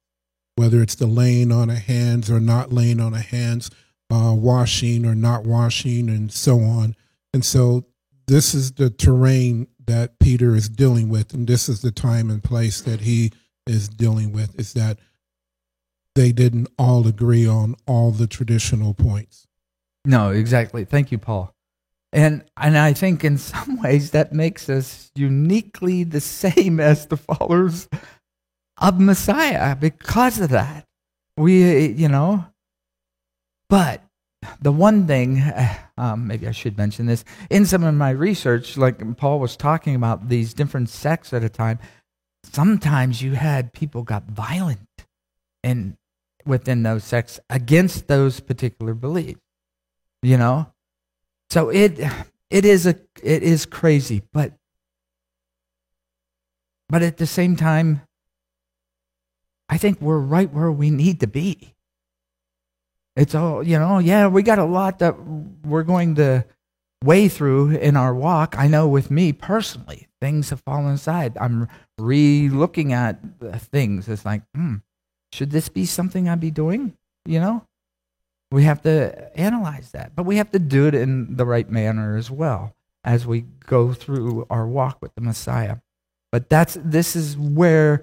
Whether 0.57 0.83
it's 0.83 0.94
the 0.94 1.07
laying 1.07 1.51
on 1.51 1.70
of 1.70 1.79
hands 1.79 2.31
or 2.31 2.40
not 2.40 2.72
laying 2.72 3.01
on 3.01 3.14
of 3.14 3.27
hands, 3.27 3.70
uh, 4.11 4.35
washing 4.37 5.07
or 5.07 5.14
not 5.14 5.44
washing, 5.44 6.09
and 6.09 6.31
so 6.31 6.61
on. 6.61 6.94
And 7.33 7.44
so 7.44 7.87
this 8.27 8.55
is 8.55 8.72
the 8.72 8.90
terrain 8.90 9.66
that 9.87 10.18
Peter 10.18 10.55
is 10.55 10.68
dealing 10.68 11.09
with, 11.09 11.33
and 11.33 11.46
this 11.46 11.68
is 11.68 11.81
the 11.81 11.90
time 11.90 12.31
and 12.31 12.42
place 12.42 12.81
that 12.83 13.01
he 13.01 13.33
is 13.66 13.88
dealing 13.88 14.33
with 14.33 14.59
is 14.59 14.75
that 14.75 14.98
they 16.14 16.33
didn't 16.33 16.68
all 16.79 17.07
agree 17.07 17.46
on 17.46 17.75
all 17.87 18.11
the 18.11 18.27
traditional 18.27 18.92
points. 18.92 19.46
No, 20.05 20.31
exactly. 20.31 20.85
Thank 20.85 21.12
you, 21.12 21.18
Paul. 21.18 21.55
And 22.12 22.44
and 22.57 22.77
I 22.77 22.92
think 22.92 23.25
in 23.25 23.38
some 23.53 23.81
ways 23.83 24.11
that 24.11 24.33
makes 24.33 24.68
us 24.68 25.11
uniquely 25.14 26.05
the 26.05 26.20
same 26.20 26.81
as 26.81 27.07
the 27.07 27.16
followers 27.16 27.88
of 28.79 29.01
Messiah 29.01 29.77
because 29.77 30.38
of 30.38 30.51
that. 30.51 30.85
We, 31.37 31.87
you 31.92 32.09
know, 32.09 32.44
but 33.70 34.03
the 34.61 34.72
one 34.72 35.07
thing, 35.07 35.42
um, 35.98 36.27
maybe 36.27 36.46
I 36.46 36.53
should 36.53 36.77
mention 36.77 37.07
this, 37.07 37.25
in 37.48 37.64
some 37.64 37.85
of 37.85 37.94
my 37.94 38.11
research, 38.11 38.77
like 38.77 39.16
Paul 39.16 39.40
was 39.40 39.57
talking 39.57 39.94
about 39.94 40.29
these 40.29 40.53
different 40.53 40.88
sects 40.90 41.33
at 41.33 41.44
a 41.44 41.48
time, 41.48 41.79
sometimes 42.44 43.22
you 43.22 43.33
had 43.33 43.72
people 43.72 44.03
got 44.03 44.25
violent 44.25 44.81
and 45.62 45.96
within 46.44 46.83
those 46.83 47.05
sects 47.05 47.38
against 47.48 48.09
those 48.09 48.40
particular 48.40 48.94
beliefs. 48.94 49.40
You 50.22 50.37
know? 50.38 50.72
So 51.53 51.69
it 51.69 52.01
it 52.49 52.65
is 52.65 52.87
a 52.87 52.97
it 53.23 53.43
is 53.43 53.67
crazy, 53.67 54.23
but 54.33 54.55
but 56.88 57.03
at 57.03 57.19
the 57.19 57.27
same 57.27 57.57
time, 57.57 58.01
I 59.69 59.77
think 59.77 60.01
we're 60.01 60.19
right 60.19 60.51
where 60.51 60.73
we 60.73 60.88
need 60.88 61.21
to 61.21 61.27
be. 61.27 61.75
It's 63.17 63.35
all, 63.35 63.62
you 63.62 63.79
know, 63.79 63.99
yeah, 63.99 64.29
we 64.29 64.43
got 64.43 64.61
a 64.61 64.65
lot 64.65 65.01
that 65.01 65.17
we're 65.62 65.83
going 65.83 66.15
to 66.15 66.47
way 67.05 67.29
through 67.29 67.73
in 67.73 67.99
our 67.99 68.15
walk. 68.15 68.55
I 68.57 68.67
know 68.67 68.88
with 68.88 69.11
me 69.11 69.35
personally, 69.35 70.09
things 70.23 70.49
have 70.49 70.61
fallen 70.61 70.95
aside. 70.95 71.37
I'm 71.37 71.69
re 71.99 72.49
looking 72.49 72.95
at 72.95 73.21
things. 73.59 74.09
It's 74.09 74.25
like, 74.25 74.41
hmm, 74.55 74.77
should 75.35 75.51
this 75.51 75.69
be 75.69 75.85
something 75.85 76.31
I'd 76.31 76.41
be 76.41 76.51
doing? 76.51 76.97
You 77.27 77.41
know? 77.41 77.67
We 78.53 78.65
have 78.65 78.83
to 78.83 79.37
analyze 79.38 79.93
that, 79.93 80.15
but 80.15 80.25
we 80.25 80.37
have 80.37 80.51
to 80.53 80.59
do 80.59 80.87
it 80.87 80.95
in 80.95 81.37
the 81.37 81.47
right 81.47 81.69
manner 81.69 82.17
as 82.17 82.31
well 82.31 82.75
as 83.03 83.27
we 83.27 83.47
go 83.67 83.93
through 83.93 84.47
our 84.51 84.67
walk 84.67 84.99
with 85.01 85.15
the 85.15 85.21
Messiah. 85.21 85.79
But 86.31 86.49
that's 86.49 86.79
this 86.83 87.17
is 87.17 87.37
where 87.37 88.03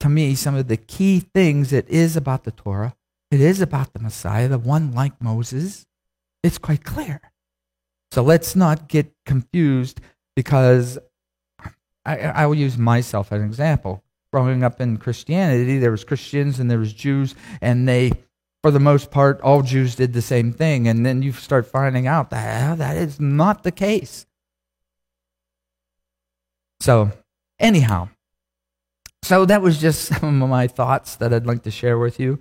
to 0.00 0.08
me 0.08 0.34
some 0.34 0.54
of 0.54 0.68
the 0.68 0.76
key 0.76 1.20
things 1.20 1.72
it 1.72 1.88
is 1.88 2.16
about 2.16 2.44
the 2.44 2.50
Torah, 2.50 2.94
it 3.30 3.40
is 3.40 3.60
about 3.60 3.92
the 3.92 3.98
Messiah, 3.98 4.48
the 4.48 4.58
one 4.58 4.92
like 4.92 5.20
Moses. 5.20 5.86
It's 6.42 6.58
quite 6.58 6.84
clear. 6.84 7.20
So 8.12 8.22
let's 8.22 8.54
not 8.54 8.88
get 8.88 9.12
confused 9.24 10.00
because 10.36 10.98
I, 12.04 12.18
I 12.18 12.46
will 12.46 12.54
use 12.54 12.78
myself 12.78 13.32
as 13.32 13.40
an 13.40 13.46
example. 13.46 14.02
Growing 14.32 14.62
up 14.62 14.80
in 14.80 14.96
Christianity, 14.98 15.78
there 15.78 15.90
was 15.90 16.04
Christians 16.04 16.60
and 16.60 16.70
there 16.70 16.78
was 16.78 16.92
Jews, 16.92 17.34
and 17.60 17.88
they, 17.88 18.12
for 18.66 18.72
the 18.72 18.80
most 18.80 19.12
part, 19.12 19.40
all 19.42 19.62
Jews 19.62 19.94
did 19.94 20.12
the 20.12 20.20
same 20.20 20.52
thing. 20.52 20.88
And 20.88 21.06
then 21.06 21.22
you 21.22 21.30
start 21.30 21.68
finding 21.68 22.08
out 22.08 22.30
that 22.30 22.78
that 22.78 22.96
is 22.96 23.20
not 23.20 23.62
the 23.62 23.70
case. 23.70 24.26
So, 26.80 27.12
anyhow, 27.60 28.08
so 29.22 29.44
that 29.44 29.62
was 29.62 29.80
just 29.80 30.04
some 30.20 30.42
of 30.42 30.50
my 30.50 30.66
thoughts 30.66 31.14
that 31.14 31.32
I'd 31.32 31.46
like 31.46 31.62
to 31.62 31.70
share 31.70 31.96
with 31.96 32.18
you. 32.18 32.40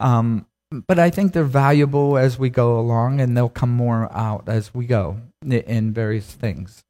Um, 0.00 0.46
but 0.70 0.98
I 0.98 1.10
think 1.10 1.34
they're 1.34 1.44
valuable 1.44 2.16
as 2.16 2.38
we 2.38 2.48
go 2.48 2.80
along, 2.80 3.20
and 3.20 3.36
they'll 3.36 3.50
come 3.50 3.72
more 3.72 4.10
out 4.16 4.48
as 4.48 4.72
we 4.72 4.86
go 4.86 5.20
in 5.42 5.92
various 5.92 6.32
things. 6.32 6.84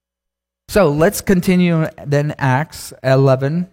So 0.69 0.91
let's 0.91 1.21
continue 1.21 1.89
then, 2.07 2.37
Acts 2.39 2.93
11. 3.03 3.67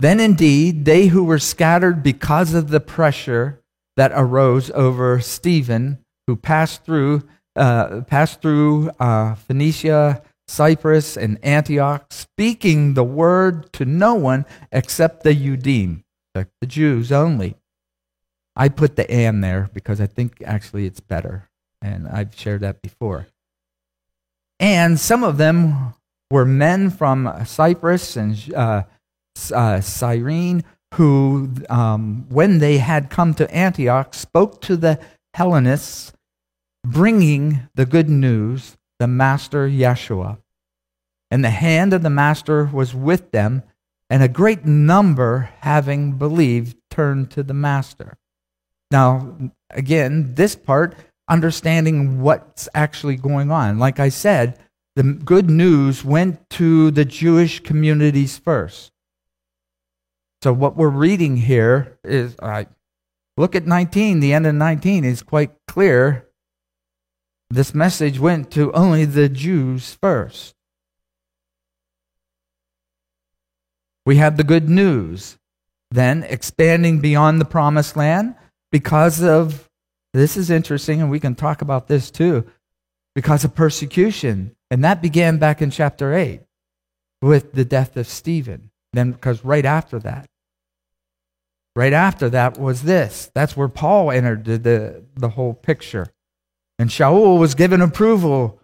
Then 0.00 0.20
indeed, 0.20 0.84
they 0.84 1.06
who 1.06 1.24
were 1.24 1.40
scattered 1.40 2.02
because 2.02 2.54
of 2.54 2.70
the 2.70 2.80
pressure 2.80 3.60
that 3.96 4.12
arose 4.14 4.70
over 4.70 5.20
Stephen, 5.20 5.98
who 6.28 6.36
passed 6.36 6.84
through, 6.84 7.24
uh, 7.56 8.02
passed 8.02 8.40
through 8.40 8.90
uh, 9.00 9.34
Phoenicia, 9.34 10.22
Cyprus, 10.46 11.16
and 11.16 11.44
Antioch, 11.44 12.06
speaking 12.12 12.94
the 12.94 13.02
word 13.02 13.72
to 13.72 13.84
no 13.84 14.14
one 14.14 14.46
except 14.70 15.24
the 15.24 15.34
Judim, 15.34 16.04
the 16.34 16.46
Jews 16.66 17.10
only. 17.10 17.56
I 18.54 18.68
put 18.68 18.96
the 18.96 19.10
and 19.10 19.42
there 19.42 19.68
because 19.72 20.00
I 20.00 20.06
think 20.06 20.42
actually 20.44 20.86
it's 20.86 21.00
better, 21.00 21.48
and 21.82 22.06
I've 22.06 22.38
shared 22.38 22.60
that 22.60 22.82
before. 22.82 23.26
And 24.60 24.98
some 24.98 25.24
of 25.24 25.38
them 25.38 25.94
were 26.30 26.44
men 26.44 26.90
from 26.90 27.32
Cyprus 27.44 28.16
and 28.16 28.54
uh, 28.54 28.82
uh, 29.52 29.80
Cyrene 29.80 30.64
who, 30.94 31.50
um, 31.68 32.26
when 32.28 32.58
they 32.58 32.78
had 32.78 33.10
come 33.10 33.34
to 33.34 33.50
Antioch, 33.54 34.14
spoke 34.14 34.60
to 34.62 34.76
the 34.76 34.98
Hellenists, 35.34 36.12
bringing 36.84 37.68
the 37.74 37.86
good 37.86 38.08
news, 38.08 38.76
the 38.98 39.06
Master 39.06 39.68
Yeshua. 39.68 40.38
And 41.30 41.44
the 41.44 41.50
hand 41.50 41.92
of 41.92 42.02
the 42.02 42.10
Master 42.10 42.64
was 42.72 42.94
with 42.94 43.32
them, 43.32 43.62
and 44.08 44.22
a 44.22 44.28
great 44.28 44.64
number, 44.64 45.50
having 45.60 46.12
believed, 46.12 46.76
turned 46.90 47.30
to 47.32 47.42
the 47.42 47.54
Master. 47.54 48.16
Now, 48.90 49.36
again, 49.70 50.34
this 50.34 50.56
part 50.56 50.94
understanding 51.28 52.22
what's 52.22 52.70
actually 52.74 53.16
going 53.16 53.50
on. 53.50 53.78
Like 53.78 54.00
I 54.00 54.08
said, 54.08 54.58
the 54.96 55.02
good 55.02 55.50
news 55.50 56.02
went 56.02 56.48
to 56.50 56.90
the 56.90 57.04
Jewish 57.04 57.60
communities 57.60 58.38
first. 58.38 58.90
So 60.42 60.52
what 60.52 60.76
we're 60.76 60.88
reading 60.88 61.36
here 61.36 61.98
is 62.04 62.36
I 62.40 62.66
look 63.36 63.54
at 63.54 63.66
19, 63.66 64.20
the 64.20 64.32
end 64.32 64.46
of 64.46 64.54
19 64.54 65.04
is 65.04 65.22
quite 65.22 65.50
clear. 65.66 66.28
This 67.50 67.74
message 67.74 68.18
went 68.18 68.50
to 68.52 68.72
only 68.72 69.04
the 69.04 69.28
Jews 69.28 69.94
first. 70.00 70.54
We 74.06 74.16
have 74.16 74.36
the 74.36 74.44
good 74.44 74.68
news. 74.68 75.38
Then 75.90 76.22
expanding 76.24 77.00
beyond 77.00 77.40
the 77.40 77.46
promised 77.46 77.96
land 77.96 78.34
because 78.70 79.22
of 79.22 79.68
this 80.12 80.36
is 80.36 80.50
interesting, 80.50 81.00
and 81.00 81.10
we 81.10 81.20
can 81.20 81.34
talk 81.34 81.62
about 81.62 81.88
this 81.88 82.10
too, 82.10 82.46
because 83.14 83.44
of 83.44 83.54
persecution. 83.54 84.54
And 84.70 84.84
that 84.84 85.02
began 85.02 85.38
back 85.38 85.62
in 85.62 85.70
chapter 85.70 86.14
8 86.14 86.42
with 87.22 87.52
the 87.52 87.64
death 87.64 87.96
of 87.96 88.06
Stephen. 88.06 88.70
Then, 88.92 89.12
because 89.12 89.44
right 89.44 89.64
after 89.64 89.98
that, 90.00 90.26
right 91.76 91.92
after 91.92 92.28
that 92.30 92.58
was 92.58 92.82
this. 92.82 93.30
That's 93.34 93.56
where 93.56 93.68
Paul 93.68 94.10
entered 94.10 94.44
the, 94.44 94.58
the, 94.58 95.04
the 95.14 95.28
whole 95.30 95.54
picture. 95.54 96.06
And 96.78 96.90
Shaul 96.90 97.38
was 97.38 97.54
given 97.54 97.80
approval 97.80 98.60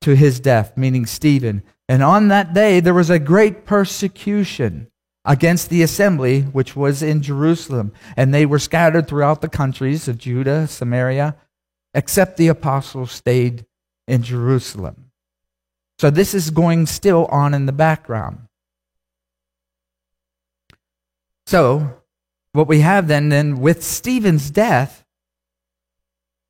to 0.00 0.16
his 0.16 0.40
death, 0.40 0.76
meaning 0.76 1.06
Stephen. 1.06 1.62
And 1.88 2.02
on 2.02 2.28
that 2.28 2.54
day, 2.54 2.80
there 2.80 2.94
was 2.94 3.10
a 3.10 3.18
great 3.18 3.64
persecution 3.66 4.88
against 5.24 5.68
the 5.68 5.82
assembly 5.82 6.42
which 6.42 6.74
was 6.74 7.02
in 7.02 7.22
Jerusalem. 7.22 7.92
And 8.16 8.32
they 8.32 8.46
were 8.46 8.58
scattered 8.58 9.06
throughout 9.06 9.42
the 9.42 9.48
countries 9.48 10.08
of 10.08 10.18
Judah, 10.18 10.66
Samaria, 10.66 11.36
except 11.94 12.36
the 12.36 12.48
apostles 12.48 13.12
stayed 13.12 13.66
in 14.08 14.22
Jerusalem. 14.22 14.99
So 16.00 16.08
this 16.08 16.32
is 16.32 16.48
going 16.48 16.86
still 16.86 17.26
on 17.26 17.52
in 17.52 17.66
the 17.66 17.72
background. 17.72 18.46
So, 21.44 22.00
what 22.52 22.66
we 22.68 22.80
have 22.80 23.06
then, 23.06 23.28
then 23.28 23.60
with 23.60 23.84
Stephen's 23.84 24.50
death, 24.50 25.04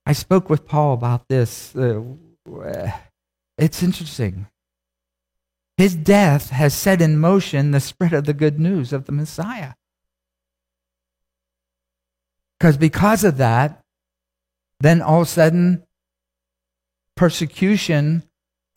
I 0.07 0.13
spoke 0.13 0.49
with 0.49 0.69
Paul 0.69 0.95
about 0.95 1.27
this. 1.27 1.75
Uh, 1.75 2.93
it's 3.59 3.83
interesting. 3.83 4.47
His 5.77 5.97
death 5.97 6.51
has 6.51 6.73
set 6.73 7.03
in 7.03 7.19
motion 7.19 7.73
the 7.73 7.81
spread 7.81 8.13
of 8.13 8.27
the 8.27 8.33
good 8.33 8.61
news 8.61 8.93
of 8.93 9.07
the 9.07 9.13
Messiah. 9.13 9.73
Because 12.57 12.77
because 12.77 13.25
of 13.25 13.37
that, 13.39 13.83
then 14.79 15.03
all 15.03 15.23
of 15.23 15.27
a 15.27 15.31
sudden, 15.31 15.83
persecution 17.17 18.23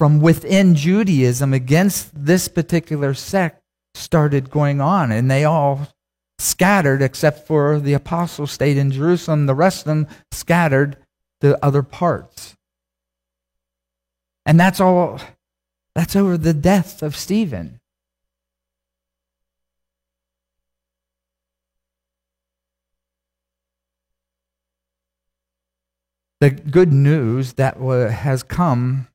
from 0.04 0.20
within 0.20 0.76
Judaism 0.76 1.54
against 1.54 2.12
this 2.14 2.50
particular 2.50 3.14
sect 3.14 3.64
started 3.96 4.50
going 4.50 4.82
on, 4.82 5.14
and 5.14 5.32
they 5.32 5.46
all 5.46 5.88
scattered 6.38 7.02
except 7.02 7.48
for 7.48 7.80
the 7.80 7.94
apostles 7.94 8.52
stayed 8.52 8.76
in 8.76 8.92
Jerusalem. 8.92 9.46
The 9.46 9.56
rest 9.56 9.80
of 9.80 9.86
them 9.86 10.08
scattered 10.30 10.98
to 11.40 11.58
other 11.64 11.84
parts. 11.84 12.58
And 14.46 14.60
that's 14.60 14.82
all 14.82 15.22
that's 15.96 16.18
over 16.18 16.38
the 16.38 16.54
death 16.54 17.02
of 17.02 17.16
Stephen. 17.16 17.80
The 26.42 26.50
good 26.50 26.92
news 26.92 27.54
that 27.54 27.78
has 27.78 28.44
come, 28.44 29.08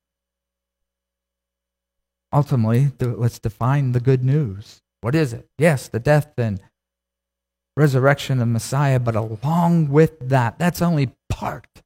ultimately, 2.33 2.93
let's 3.01 3.39
define 3.39 3.93
the 3.93 4.01
good 4.01 4.25
news. 4.25 4.83
What 5.01 5.15
is 5.15 5.33
it? 5.33 5.49
Yes, 5.59 5.89
the 5.89 6.01
death 6.01 6.33
and 6.37 6.61
resurrection 7.77 8.41
of 8.41 8.49
Messiah, 8.49 8.99
but 8.99 9.15
along 9.15 9.89
with 9.89 10.29
that, 10.29 10.59
that's 10.59 10.83
only 10.83 11.15
part 11.29 11.83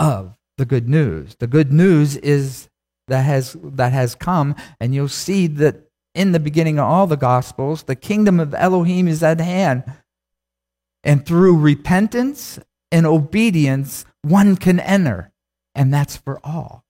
of 0.00 0.36
the 0.56 0.64
good 0.64 0.88
news. 0.88 1.36
The 1.38 1.46
good 1.46 1.72
news 1.72 2.16
is 2.16 2.68
that 3.08 3.22
has 3.22 3.56
that 3.62 3.92
has 3.92 4.14
come 4.14 4.54
and 4.80 4.94
you'll 4.94 5.08
see 5.08 5.46
that 5.46 5.88
in 6.14 6.32
the 6.32 6.40
beginning 6.40 6.78
of 6.78 6.86
all 6.86 7.06
the 7.06 7.16
gospels 7.16 7.82
the 7.82 7.96
kingdom 7.96 8.40
of 8.40 8.54
Elohim 8.54 9.08
is 9.08 9.22
at 9.22 9.40
hand 9.40 9.84
and 11.02 11.26
through 11.26 11.58
repentance 11.58 12.58
and 12.90 13.06
obedience 13.06 14.04
one 14.22 14.56
can 14.56 14.80
enter 14.80 15.32
and 15.74 15.92
that's 15.92 16.16
for 16.16 16.40
all 16.44 16.84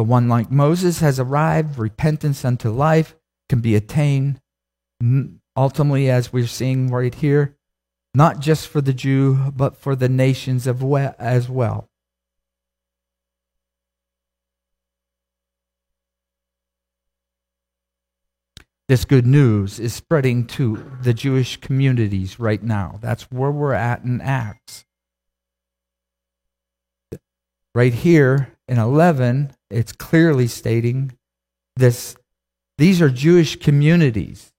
The 0.00 0.04
one 0.04 0.30
like 0.30 0.50
Moses 0.50 1.00
has 1.00 1.20
arrived, 1.20 1.78
repentance 1.78 2.42
unto 2.42 2.70
life 2.70 3.14
can 3.50 3.60
be 3.60 3.74
attained 3.76 4.40
ultimately, 5.54 6.08
as 6.08 6.32
we're 6.32 6.46
seeing 6.46 6.90
right 6.90 7.14
here, 7.14 7.58
not 8.14 8.40
just 8.40 8.68
for 8.68 8.80
the 8.80 8.94
Jew, 8.94 9.52
but 9.54 9.76
for 9.76 9.94
the 9.94 10.08
nations 10.08 10.66
as 10.66 11.50
well. 11.50 11.90
This 18.88 19.04
good 19.04 19.26
news 19.26 19.78
is 19.78 19.92
spreading 19.92 20.46
to 20.46 20.92
the 21.02 21.12
Jewish 21.12 21.58
communities 21.58 22.40
right 22.40 22.62
now. 22.62 22.98
That's 23.02 23.24
where 23.24 23.50
we're 23.50 23.74
at 23.74 24.02
in 24.02 24.22
Acts. 24.22 24.86
Right 27.74 27.92
here 27.92 28.56
in 28.66 28.78
11, 28.78 29.52
it's 29.70 29.92
clearly 29.92 30.46
stating 30.46 31.12
this 31.76 32.16
these 32.78 33.02
are 33.02 33.10
Jewish 33.10 33.56
communities. 33.56 34.52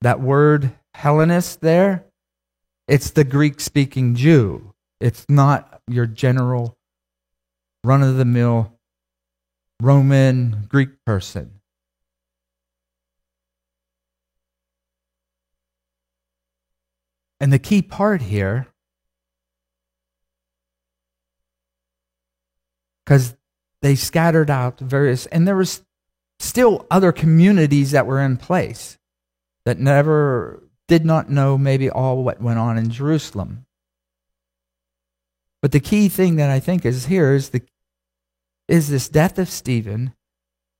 That 0.00 0.20
word 0.20 0.72
Hellenist 0.94 1.60
there, 1.60 2.04
it's 2.88 3.10
the 3.10 3.24
Greek 3.24 3.60
speaking 3.60 4.14
Jew. 4.14 4.72
It's 5.00 5.26
not 5.28 5.80
your 5.88 6.06
general 6.06 6.78
run 7.84 8.02
of 8.02 8.16
the 8.16 8.24
mill 8.24 8.72
Roman 9.82 10.66
Greek 10.68 11.04
person. 11.04 11.60
And 17.40 17.52
the 17.52 17.58
key 17.58 17.82
part 17.82 18.22
here, 18.22 18.68
because 23.04 23.35
they 23.86 23.94
scattered 23.94 24.50
out 24.50 24.80
various, 24.80 25.26
and 25.26 25.46
there 25.46 25.54
was 25.54 25.84
still 26.40 26.84
other 26.90 27.12
communities 27.12 27.92
that 27.92 28.04
were 28.04 28.20
in 28.20 28.36
place 28.36 28.98
that 29.64 29.78
never 29.78 30.60
did 30.88 31.04
not 31.04 31.30
know 31.30 31.56
maybe 31.56 31.88
all 31.88 32.24
what 32.24 32.42
went 32.42 32.58
on 32.58 32.76
in 32.76 32.90
Jerusalem. 32.90 33.64
But 35.62 35.70
the 35.70 35.78
key 35.78 36.08
thing 36.08 36.34
that 36.34 36.50
I 36.50 36.58
think 36.58 36.84
is 36.84 37.06
here 37.06 37.32
is 37.32 37.50
the 37.50 37.62
is 38.66 38.88
this 38.88 39.08
death 39.08 39.38
of 39.38 39.48
Stephen, 39.48 40.12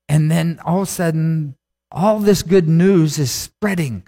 and 0.08 0.28
then 0.28 0.58
all 0.64 0.82
of 0.82 0.88
a 0.88 0.90
sudden 0.90 1.54
all 1.92 2.18
this 2.18 2.42
good 2.42 2.68
news 2.68 3.20
is 3.20 3.30
spreading 3.30 4.02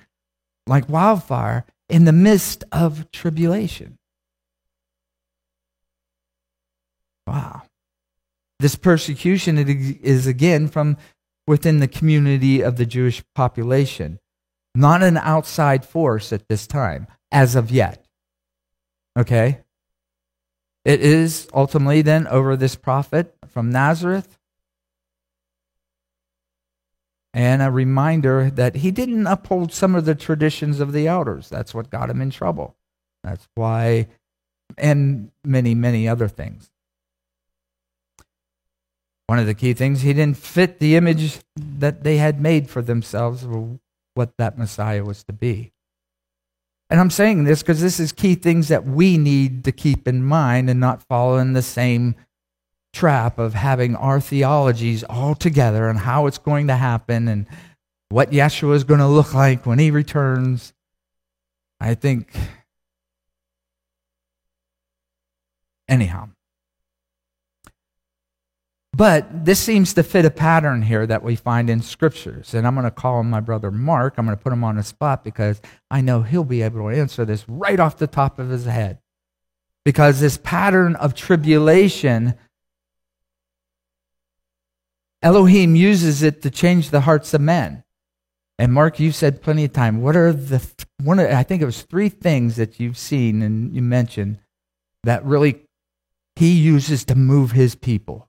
like 0.67 0.89
wildfire 0.89 1.65
in 1.89 2.05
the 2.05 2.13
midst 2.13 2.65
of 2.73 3.09
tribulation. 3.13 3.97
Wow. 7.29 7.68
This 8.61 8.77
persecution 8.77 9.57
is 9.59 10.27
again 10.27 10.69
from 10.69 10.97
within 11.47 11.79
the 11.79 11.89
community 11.89 12.61
of 12.61 12.77
the 12.77 12.87
Jewish 12.87 13.23
population, 13.35 14.19
not 14.75 15.03
an 15.03 15.17
outside 15.17 15.85
force 15.85 16.33
at 16.33 16.49
this 16.49 16.67
time, 16.67 17.07
as 17.31 17.55
of 17.55 17.71
yet. 17.71 18.05
Okay? 19.17 19.61
It 20.85 21.01
is 21.01 21.49
ultimately 21.55 22.03
then 22.03 22.27
over 22.27 22.57
this 22.57 22.75
prophet 22.75 23.35
from 23.47 23.71
Nazareth. 23.71 24.39
And 27.35 27.63
a 27.63 27.71
reminder 27.71 28.51
that 28.51 28.77
he 28.77 28.91
didn't 28.91 29.27
uphold 29.27 29.73
some 29.73 29.95
of 29.95 30.05
the 30.05 30.15
traditions 30.15 30.81
of 30.81 30.93
the 30.93 31.07
elders. 31.07 31.49
That's 31.49 31.75
what 31.75 31.91
got 31.91 32.11
him 32.11 32.21
in 32.21 32.31
trouble. 32.31 32.75
That's 33.23 33.47
why, 33.55 34.09
and 34.77 35.31
many, 35.45 35.75
many 35.75 36.09
other 36.09 36.27
things. 36.27 36.71
One 39.29 39.39
of 39.39 39.47
the 39.47 39.55
key 39.55 39.75
things, 39.75 40.01
he 40.01 40.15
didn't 40.15 40.39
fit 40.39 40.79
the 40.79 40.97
image 40.97 41.41
that 41.55 42.03
they 42.03 42.17
had 42.17 42.41
made 42.41 42.71
for 42.71 42.81
themselves 42.81 43.45
of 43.45 43.79
what 44.15 44.33
that 44.39 44.57
Messiah 44.57 45.05
was 45.05 45.23
to 45.25 45.35
be. 45.35 45.71
And 46.89 46.99
I'm 46.99 47.11
saying 47.11 47.45
this 47.45 47.63
because 47.63 47.83
this 47.83 48.01
is 48.01 48.11
key 48.11 48.35
things 48.35 48.69
that 48.69 48.87
we 48.87 49.19
need 49.19 49.65
to 49.65 49.73
keep 49.73 50.09
in 50.09 50.25
mind 50.25 50.71
and 50.71 50.81
not 50.81 51.03
fall 51.03 51.37
in 51.37 51.53
the 51.53 51.61
same 51.61 52.15
trap 52.95 53.39
of 53.39 53.53
having 53.53 53.95
our 53.97 54.19
theologies 54.19 55.05
all 55.05 55.35
together 55.35 55.89
and 55.89 55.99
how 55.99 56.27
it's 56.27 56.39
going 56.39 56.67
to 56.69 56.77
happen 56.77 57.29
and 57.29 57.47
what 58.09 58.31
Yeshua 58.31 58.75
is 58.75 58.85
going 58.85 59.01
to 59.01 59.07
look 59.07 59.35
like 59.35 59.67
when 59.67 59.79
he 59.79 59.91
returns. 59.91 60.73
I 61.79 61.95
think, 61.95 62.35
anyhow, 65.87 66.31
but 68.99 69.45
this 69.45 69.61
seems 69.61 69.95
to 69.95 70.03
fit 70.03 70.25
a 70.25 70.31
pattern 70.31 70.83
here 70.83 71.07
that 71.07 71.23
we 71.23 71.37
find 71.37 71.71
in 71.71 71.81
scriptures. 71.83 72.53
And 72.53 72.67
I'm 72.67 72.75
going 72.75 72.83
to 72.83 72.91
call 72.91 73.23
my 73.23 73.39
brother 73.39 73.71
Mark. 73.71 74.15
I'm 74.17 74.27
going 74.27 74.37
to 74.37 74.43
put 74.43 74.53
him 74.53 74.65
on 74.65 74.75
the 74.75 74.83
spot 74.83 75.23
because 75.23 75.61
I 75.89 76.01
know 76.01 76.23
he'll 76.23 76.43
be 76.43 76.63
able 76.63 76.81
to 76.81 76.97
answer 76.97 77.25
this 77.25 77.49
right 77.49 77.79
off 77.79 77.97
the 77.97 78.09
top 78.09 78.41
of 78.41 78.49
his 78.49 78.65
head. 78.65 78.99
Because 79.85 80.19
this 80.19 80.37
pattern 80.37 80.97
of 80.97 81.15
tribulation, 81.15 82.35
Elohim 85.23 85.77
uses 85.77 86.25
it 86.25 86.43
to 86.43 86.51
change 86.51 86.91
the 86.91 87.03
hearts 87.03 87.33
of 87.33 87.41
men. 87.41 87.85
And 88.59 88.73
Mark, 88.73 88.99
you 88.99 89.13
said 89.13 89.43
plenty 89.43 89.65
of 89.65 89.73
time. 89.73 90.03
What 90.03 90.17
are 90.17 90.33
the 90.33 90.61
one? 91.05 91.21
I 91.21 91.45
think 91.45 91.63
it 91.63 91.67
was 91.67 91.83
three 91.83 92.09
things 92.09 92.57
that 92.57 92.81
you've 92.81 92.99
seen 92.99 93.43
and 93.43 93.73
you 93.73 93.81
mentioned 93.81 94.41
that 95.05 95.25
really 95.25 95.67
he 96.35 96.51
uses 96.51 97.05
to 97.05 97.15
move 97.15 97.53
his 97.53 97.77
people. 97.77 98.28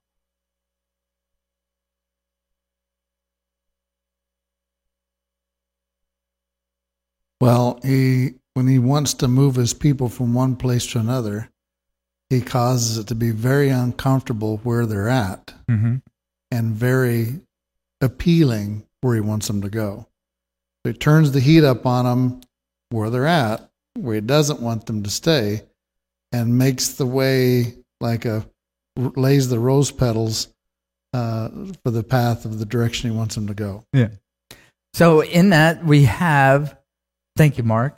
Well, 7.41 7.79
he 7.83 8.35
when 8.53 8.67
he 8.67 8.79
wants 8.79 9.13
to 9.15 9.27
move 9.27 9.55
his 9.55 9.73
people 9.73 10.09
from 10.09 10.33
one 10.33 10.55
place 10.55 10.85
to 10.87 10.99
another, 10.99 11.49
he 12.29 12.41
causes 12.41 12.97
it 12.97 13.07
to 13.07 13.15
be 13.15 13.31
very 13.31 13.69
uncomfortable 13.69 14.57
where 14.63 14.85
they're 14.85 15.09
at 15.09 15.53
mm-hmm. 15.69 15.97
and 16.51 16.75
very 16.75 17.39
appealing 18.01 18.85
where 19.01 19.15
he 19.15 19.21
wants 19.21 19.47
them 19.47 19.61
to 19.61 19.69
go. 19.69 20.07
So 20.83 20.91
he 20.91 20.97
turns 20.97 21.31
the 21.31 21.39
heat 21.39 21.63
up 21.63 21.85
on 21.85 22.05
them 22.05 22.41
where 22.89 23.09
they're 23.09 23.27
at, 23.27 23.69
where 23.95 24.15
he 24.15 24.21
doesn't 24.21 24.61
want 24.61 24.85
them 24.85 25.03
to 25.03 25.09
stay, 25.09 25.63
and 26.31 26.57
makes 26.57 26.89
the 26.89 27.05
way 27.05 27.75
like 28.01 28.25
a 28.25 28.45
lays 28.97 29.49
the 29.49 29.59
rose 29.59 29.91
petals 29.91 30.49
uh, 31.13 31.49
for 31.83 31.91
the 31.91 32.03
path 32.03 32.45
of 32.45 32.59
the 32.59 32.65
direction 32.65 33.09
he 33.09 33.15
wants 33.15 33.35
them 33.35 33.47
to 33.47 33.53
go. 33.53 33.83
Yeah. 33.93 34.09
So 34.93 35.21
in 35.23 35.49
that 35.49 35.85
we 35.85 36.03
have 36.03 36.77
Thank 37.39 37.57
you, 37.57 37.63
Mark. 37.63 37.97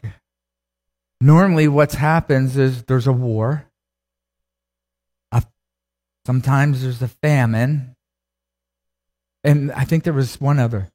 Normally, 1.20 1.68
what 1.68 1.94
happens 1.94 2.58
is 2.58 2.84
there's 2.84 3.08
a 3.08 3.12
war. 3.12 3.66
sometimes 6.28 6.84
there's 6.84 7.02
a 7.02 7.08
famine. 7.08 7.96
And 9.44 9.72
I 9.72 9.84
think 9.84 10.04
there 10.04 10.14
was 10.14 10.40
one 10.40 10.60
other. 10.60 10.90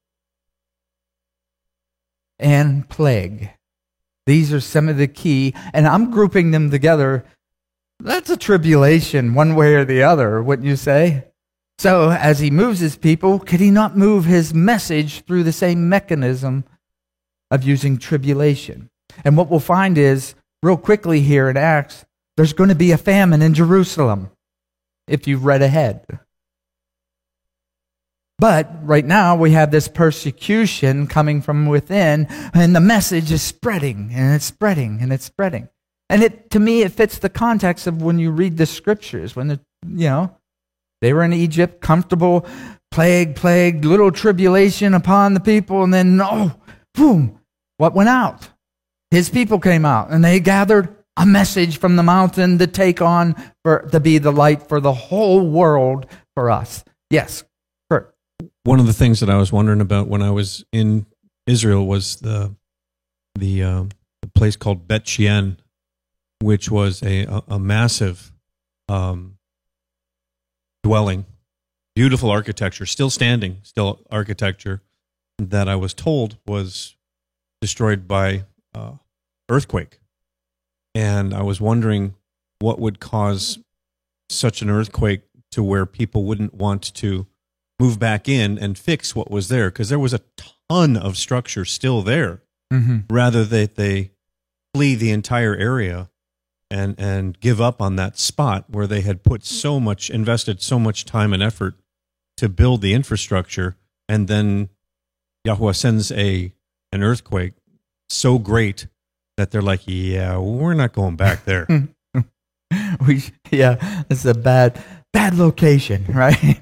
And 2.39 2.89
plague. 2.89 3.51
These 4.27 4.53
are 4.53 4.61
some 4.61 4.89
of 4.89 4.97
the 4.97 5.09
key. 5.09 5.53
And 5.75 5.89
I'm 5.89 6.13
grouping 6.13 6.53
them 6.53 6.71
together. 6.71 7.25
That's 7.99 8.31
a 8.31 8.37
tribulation, 8.37 9.35
one 9.35 9.57
way 9.57 9.75
or 9.75 9.85
the 9.85 10.05
other, 10.05 10.41
wouldn't 10.41 10.69
you 10.69 10.77
say? 10.77 11.25
So, 11.79 12.11
as 12.11 12.39
he 12.39 12.53
moves 12.53 12.79
his 12.79 12.97
people, 12.97 13.41
could 13.41 13.59
he 13.59 13.73
not 13.73 13.97
move 13.97 14.25
his 14.25 14.55
message 14.55 15.25
through 15.25 15.43
the 15.43 15.51
same 15.51 15.89
mechanism 15.89 16.63
of 17.51 17.65
using 17.65 17.99
tribulation. 17.99 18.91
And 19.25 19.37
what 19.37 19.49
we'll 19.49 19.61
find 19.61 19.97
is, 19.99 20.35
real 20.63 20.77
quickly 20.77 21.21
here 21.21 21.49
in 21.49 21.57
Acts, 21.57 22.05
there's 22.37 22.53
going 22.53 22.69
to 22.69 22.75
be 22.75 22.93
a 22.93 22.99
famine 22.99 23.43
in 23.43 23.55
Jerusalem, 23.55 24.31
if 25.09 25.27
you've 25.27 25.45
read 25.45 25.63
ahead. 25.63 26.05
But 28.39 28.71
right 28.83 29.05
now 29.05 29.35
we 29.35 29.53
have 29.53 29.71
this 29.71 29.89
persecution 29.89 31.07
coming 31.07 31.41
from 31.41 31.67
within, 31.67 32.27
and 32.53 32.77
the 32.77 32.81
message 32.81 33.33
is 33.33 33.41
spreading, 33.41 34.11
and 34.13 34.35
it's 34.35 34.45
spreading, 34.45 34.99
and 35.01 35.13
it's 35.13 35.25
spreading. 35.25 35.71
And 36.11 36.23
it, 36.23 36.51
to 36.51 36.61
me, 36.61 36.83
it 36.83 36.93
fits 36.93 37.19
the 37.19 37.31
context 37.31 37.87
of 37.87 38.03
when 38.03 38.19
you 38.19 38.31
read 38.31 38.59
the 38.59 38.67
scriptures, 38.67 39.35
when 39.35 39.49
the, 39.49 39.61
you 39.87 40.09
know, 40.09 40.37
they 41.01 41.13
were 41.13 41.25
in 41.25 41.33
Egypt, 41.33 41.81
comfortable, 41.81 42.47
plague, 42.91 43.37
plague, 43.37 43.85
little 43.85 44.13
tribulation 44.13 44.93
upon 44.93 45.35
the 45.35 45.41
people, 45.41 45.83
and 45.83 45.95
then, 45.95 46.21
oh, 46.23 46.55
boom, 46.95 47.36
what 47.79 47.95
went 47.95 48.09
out? 48.09 48.49
His 49.11 49.29
people 49.31 49.61
came 49.61 49.85
out 49.85 50.11
and 50.11 50.25
they 50.25 50.41
gathered 50.41 50.95
a 51.17 51.25
message 51.25 51.79
from 51.79 51.97
the 51.97 52.03
mountain 52.03 52.59
to 52.59 52.67
take 52.67 53.01
on 53.01 53.35
for 53.63 53.89
to 53.93 54.01
be 54.01 54.19
the 54.19 54.33
light 54.33 54.69
for 54.69 54.81
the 54.81 54.93
whole 54.93 55.49
world 55.49 56.07
for 56.35 56.51
us. 56.51 56.85
Yes, 57.11 57.45
Kurt. 57.89 58.15
One 58.65 58.81
of 58.81 58.87
the 58.87 58.93
things 58.93 59.21
that 59.21 59.31
I 59.31 59.37
was 59.37 59.53
wondering 59.53 59.81
about 59.81 60.09
when 60.09 60.23
I 60.23 60.31
was 60.31 60.65
in 60.73 61.07
Israel 61.47 61.87
was 61.87 62.17
the 62.17 62.55
the, 63.37 63.63
uh, 63.63 63.85
the 64.23 64.29
place 64.35 64.57
called 64.57 64.89
Bet 64.89 65.07
Shean, 65.07 65.59
which 66.41 66.71
was 66.71 67.03
a 67.03 67.25
a, 67.25 67.43
a 67.49 67.59
massive 67.59 68.33
um, 68.89 69.39
dwelling, 70.83 71.27
beautiful 71.95 72.31
architecture, 72.31 72.87
still 72.87 73.11
standing, 73.11 73.59
still 73.63 74.01
architecture 74.11 74.83
that 75.39 75.69
I 75.69 75.77
was 75.77 75.95
told 75.95 76.39
was 76.47 76.96
destroyed 77.67 78.07
by 78.07 78.45
uh, 78.77 78.93
earthquake 79.49 79.99
and 80.95 81.35
I 81.35 81.43
was 81.43 81.61
wondering 81.61 82.15
what 82.61 82.79
would 82.79 83.01
cause 83.01 83.59
such 84.31 84.63
an 84.63 84.71
earthquake 84.71 85.23
to 85.51 85.65
where 85.65 85.85
people 85.85 86.23
wouldn't 86.23 86.55
want 86.55 86.95
to 86.95 87.27
move 87.81 87.99
back 87.99 88.29
in 88.29 88.57
and 88.57 88.79
fix 88.79 89.17
what 89.17 89.33
was 89.33 89.49
there 89.49 89.69
because 89.69 89.89
there 89.89 89.99
was 89.99 90.15
a 90.15 90.21
ton 90.71 90.97
of 90.97 91.17
structure 91.17 91.65
still 91.65 92.03
there 92.03 92.41
mm-hmm. 92.73 92.99
rather 93.11 93.45
that 93.45 93.75
they 93.75 94.13
flee 94.73 94.95
the 94.95 95.11
entire 95.11 95.57
area 95.57 96.09
and 96.71 96.95
and 97.01 97.41
give 97.41 97.61
up 97.61 97.83
on 97.83 97.97
that 97.97 98.17
spot 98.17 98.67
where 98.69 98.87
they 98.87 99.01
had 99.01 99.25
put 99.25 99.45
so 99.45 99.81
much 99.81 100.09
invested 100.09 100.63
so 100.63 100.79
much 100.79 101.05
time 101.05 101.33
and 101.33 101.43
effort 101.43 101.75
to 102.37 102.49
build 102.49 102.81
the 102.81 102.95
infrastructure 102.95 103.77
and 104.09 104.29
then 104.29 104.69
Yahweh 105.45 105.73
sends 105.73 106.13
a 106.13 106.53
an 106.97 107.03
earthquake 107.03 107.53
so 108.09 108.39
great 108.39 108.89
that 109.37 109.51
they're 109.51 109.63
like, 109.63 109.83
yeah, 109.85 110.39
we're 110.39 110.75
not 110.75 110.93
going 110.93 111.17
back 111.17 111.45
there. 111.45 111.67
we, 113.07 113.23
yeah, 113.51 114.05
it's 114.11 114.25
a 114.25 114.35
bad, 114.35 114.83
bad 115.13 115.35
location, 115.35 116.07
right? 116.09 116.59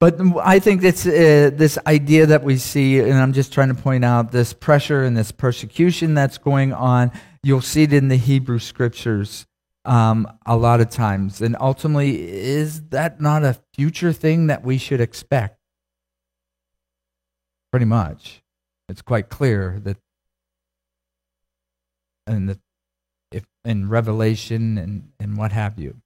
but 0.00 0.20
I 0.42 0.60
think 0.60 0.84
it's 0.84 1.04
uh, 1.04 1.50
this 1.52 1.78
idea 1.86 2.26
that 2.26 2.44
we 2.44 2.56
see, 2.56 3.00
and 3.00 3.14
I'm 3.14 3.32
just 3.32 3.52
trying 3.52 3.68
to 3.68 3.74
point 3.74 4.04
out 4.04 4.30
this 4.30 4.52
pressure 4.52 5.02
and 5.02 5.16
this 5.16 5.32
persecution 5.32 6.14
that's 6.14 6.38
going 6.38 6.72
on. 6.72 7.10
You'll 7.42 7.60
see 7.60 7.82
it 7.82 7.92
in 7.92 8.08
the 8.08 8.16
Hebrew 8.16 8.60
scriptures 8.60 9.46
um, 9.84 10.30
a 10.46 10.56
lot 10.56 10.80
of 10.80 10.90
times. 10.90 11.40
And 11.40 11.56
ultimately, 11.60 12.30
is 12.30 12.82
that 12.90 13.20
not 13.20 13.42
a 13.42 13.58
future 13.74 14.12
thing 14.12 14.46
that 14.46 14.64
we 14.64 14.78
should 14.78 15.00
expect? 15.00 15.57
Pretty 17.70 17.86
much. 17.86 18.42
It's 18.88 19.02
quite 19.02 19.28
clear 19.28 19.78
that 19.84 19.98
the 22.26 22.58
if 23.30 23.44
in 23.64 23.88
Revelation 23.88 24.78
and, 24.78 25.10
and 25.20 25.36
what 25.36 25.52
have 25.52 25.78
you. 25.78 25.96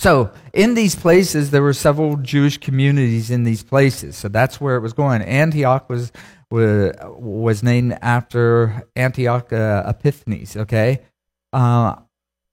So, 0.00 0.32
in 0.52 0.74
these 0.74 0.94
places, 0.94 1.50
there 1.50 1.62
were 1.62 1.72
several 1.72 2.16
Jewish 2.16 2.58
communities 2.58 3.30
in 3.30 3.44
these 3.44 3.62
places. 3.62 4.16
So 4.16 4.28
that's 4.28 4.60
where 4.60 4.76
it 4.76 4.80
was 4.80 4.92
going. 4.92 5.22
Antioch 5.22 5.88
was 5.88 6.12
was, 6.50 6.92
was 7.00 7.62
named 7.62 7.96
after 8.02 8.86
Antioch 8.96 9.52
uh, 9.52 9.84
Epiphanes. 9.86 10.56
Okay, 10.56 11.00
uh, 11.52 11.96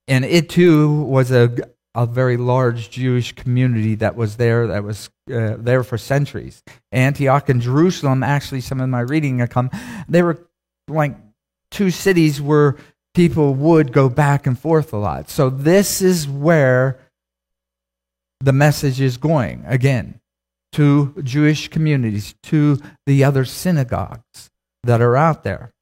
and 0.08 0.24
it 0.24 0.50
too 0.50 1.02
was 1.04 1.32
a 1.32 1.56
a 1.94 2.06
very 2.06 2.38
large 2.38 2.90
Jewish 2.90 3.34
community 3.34 3.96
that 3.96 4.16
was 4.16 4.38
there 4.38 4.68
that 4.68 4.84
was 4.84 5.10
uh, 5.32 5.56
there 5.58 5.84
for 5.84 5.98
centuries. 5.98 6.64
Antioch 6.92 7.50
and 7.50 7.62
Jerusalem, 7.62 8.24
actually, 8.24 8.62
some 8.62 8.80
of 8.80 8.90
my 8.90 9.02
reading 9.02 9.46
come, 9.48 9.70
they 10.08 10.24
were 10.24 10.48
like 10.88 11.16
two 11.70 11.92
cities 11.92 12.42
where 12.42 12.78
people 13.14 13.54
would 13.54 13.92
go 13.92 14.10
back 14.10 14.48
and 14.48 14.58
forth 14.58 14.94
a 14.94 14.98
lot. 14.98 15.30
So 15.30 15.50
this 15.50 16.02
is 16.02 16.28
where 16.28 17.00
the 18.40 18.54
message 18.54 19.02
is 19.02 19.18
going 19.18 19.64
again 19.68 20.20
to 20.74 21.14
Jewish 21.24 21.68
communities, 21.68 22.36
to 22.44 22.80
the 23.06 23.24
other 23.24 23.44
synagogues 23.44 24.50
that 24.84 25.02
are 25.02 25.18
out 25.18 25.44
there. 25.44 25.74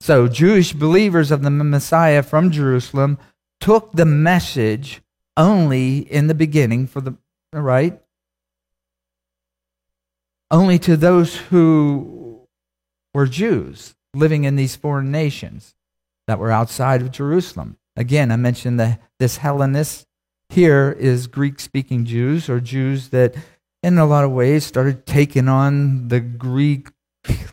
So 0.00 0.28
Jewish 0.28 0.74
believers 0.74 1.30
of 1.30 1.42
the 1.42 1.50
Messiah 1.50 2.22
from 2.22 2.50
Jerusalem 2.50 3.18
took 3.60 3.92
the 3.92 4.04
message 4.04 5.02
only 5.36 5.98
in 5.98 6.26
the 6.26 6.34
beginning 6.34 6.86
for 6.86 7.00
the 7.00 7.16
right 7.52 8.00
only 10.50 10.78
to 10.78 10.96
those 10.96 11.36
who 11.36 12.46
were 13.14 13.26
Jews 13.26 13.94
living 14.14 14.44
in 14.44 14.56
these 14.56 14.76
foreign 14.76 15.10
nations 15.10 15.74
that 16.26 16.38
were 16.38 16.50
outside 16.50 17.02
of 17.02 17.10
Jerusalem. 17.10 17.76
Again, 17.96 18.30
I 18.30 18.36
mentioned 18.36 18.78
the, 18.78 18.98
this 19.18 19.38
Hellenist 19.38 20.06
here 20.48 20.94
is 20.98 21.26
Greek 21.26 21.58
speaking 21.58 22.04
Jews 22.04 22.48
or 22.48 22.60
Jews 22.60 23.08
that, 23.08 23.34
in 23.82 23.98
a 23.98 24.06
lot 24.06 24.24
of 24.24 24.30
ways, 24.30 24.64
started 24.64 25.06
taking 25.06 25.48
on 25.48 26.08
the 26.08 26.20
Greek 26.20 26.88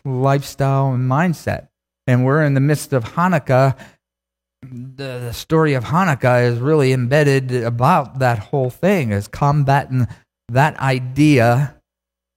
lifestyle 0.04 0.92
and 0.92 1.10
mindset. 1.10 1.68
And 2.06 2.24
we're 2.24 2.44
in 2.44 2.54
the 2.54 2.60
midst 2.60 2.92
of 2.92 3.04
Hanukkah. 3.04 3.76
The, 4.70 5.18
the 5.18 5.32
story 5.32 5.74
of 5.74 5.84
Hanukkah 5.84 6.44
is 6.44 6.58
really 6.58 6.92
embedded 6.92 7.52
about 7.52 8.18
that 8.18 8.38
whole 8.38 8.70
thing, 8.70 9.10
is 9.12 9.28
combating 9.28 10.06
that 10.48 10.78
idea 10.78 11.76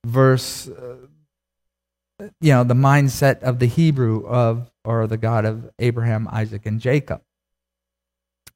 versus 0.06 0.74
uh, 0.76 0.96
you 2.42 2.52
know, 2.52 2.64
the 2.64 2.74
mindset 2.74 3.42
of 3.42 3.60
the 3.60 3.68
Hebrew 3.68 4.26
of, 4.26 4.72
or 4.84 5.08
the 5.08 5.18
God 5.18 5.46
of 5.46 5.70
Abraham, 5.80 6.28
Isaac, 6.32 6.66
and 6.66 6.80
Jacob. 6.80 7.22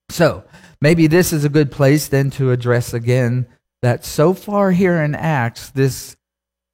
So 0.10 0.44
maybe 0.82 1.08
this 1.08 1.32
is 1.32 1.46
a 1.46 1.50
good 1.50 1.72
place 1.72 2.08
then 2.08 2.32
to 2.32 2.52
address 2.52 2.94
again 2.94 3.48
that 3.82 4.04
so 4.04 4.34
far 4.34 4.72
here 4.72 5.02
in 5.02 5.16
Acts, 5.16 5.70
this 5.70 6.16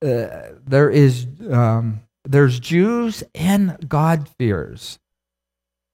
uh, 0.03 0.53
there 0.65 0.89
is 0.89 1.27
um, 1.49 2.01
there's 2.23 2.59
Jews 2.59 3.23
and 3.35 3.77
God 3.87 4.29
fears. 4.37 4.99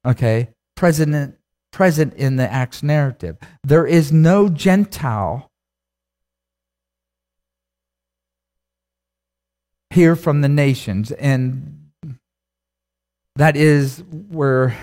Okay, 0.06 0.49
present 0.76 1.38
present 1.71 2.13
in 2.13 2.36
the 2.36 2.51
Acts 2.51 2.84
narrative. 2.84 3.38
There 3.63 3.88
is 3.88 4.11
no 4.11 4.47
Gentile 4.47 5.49
here 9.93 10.15
from 10.15 10.41
the 10.41 10.49
nations. 10.49 11.11
And 11.11 11.89
that 13.36 13.55
is 13.55 14.03
where 14.30 14.76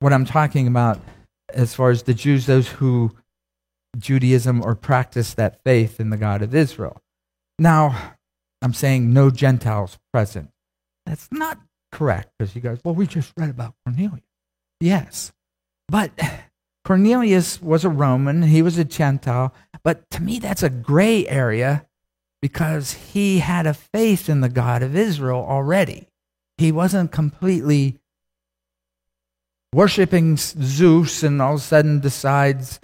what 0.00 0.12
I'm 0.12 0.24
talking 0.24 0.66
about 0.66 1.00
as 1.52 1.74
far 1.74 1.90
as 1.90 2.04
the 2.04 2.14
Jews, 2.14 2.46
those 2.46 2.68
who 2.68 3.16
Judaism 3.96 4.62
or 4.64 4.74
practice 4.74 5.34
that 5.34 5.62
faith 5.64 5.98
in 5.98 6.10
the 6.10 6.16
God 6.16 6.42
of 6.42 6.54
Israel. 6.54 7.00
Now, 7.58 8.14
I'm 8.62 8.74
saying 8.74 9.12
no 9.12 9.30
Gentiles 9.30 9.98
present. 10.12 10.50
That's 11.08 11.28
not 11.32 11.58
correct 11.90 12.32
because 12.38 12.54
you 12.54 12.60
guys, 12.60 12.80
well, 12.84 12.94
we 12.94 13.06
just 13.06 13.32
read 13.38 13.48
about 13.48 13.74
Cornelius. 13.84 14.26
Yes. 14.78 15.32
But 15.88 16.12
Cornelius 16.84 17.62
was 17.62 17.84
a 17.84 17.88
Roman, 17.88 18.42
he 18.42 18.60
was 18.60 18.76
a 18.76 18.84
Gentile, 18.84 19.54
but 19.82 20.08
to 20.10 20.22
me, 20.22 20.38
that's 20.38 20.62
a 20.62 20.68
gray 20.68 21.26
area 21.26 21.86
because 22.42 22.92
he 22.92 23.38
had 23.38 23.66
a 23.66 23.74
faith 23.74 24.28
in 24.28 24.42
the 24.42 24.50
God 24.50 24.82
of 24.82 24.94
Israel 24.94 25.44
already. 25.48 26.08
He 26.58 26.72
wasn't 26.72 27.10
completely 27.10 27.98
worshiping 29.72 30.36
Zeus 30.36 31.22
and 31.22 31.40
all 31.40 31.54
of 31.54 31.60
a 31.60 31.62
sudden 31.62 32.00
decides 32.00 32.80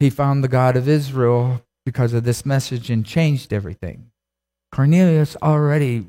he 0.00 0.10
found 0.10 0.42
the 0.42 0.48
God 0.48 0.76
of 0.76 0.88
Israel 0.88 1.62
because 1.84 2.12
of 2.12 2.24
this 2.24 2.44
message 2.44 2.90
and 2.90 3.06
changed 3.06 3.52
everything. 3.52 4.10
Cornelius 4.72 5.36
already 5.42 6.06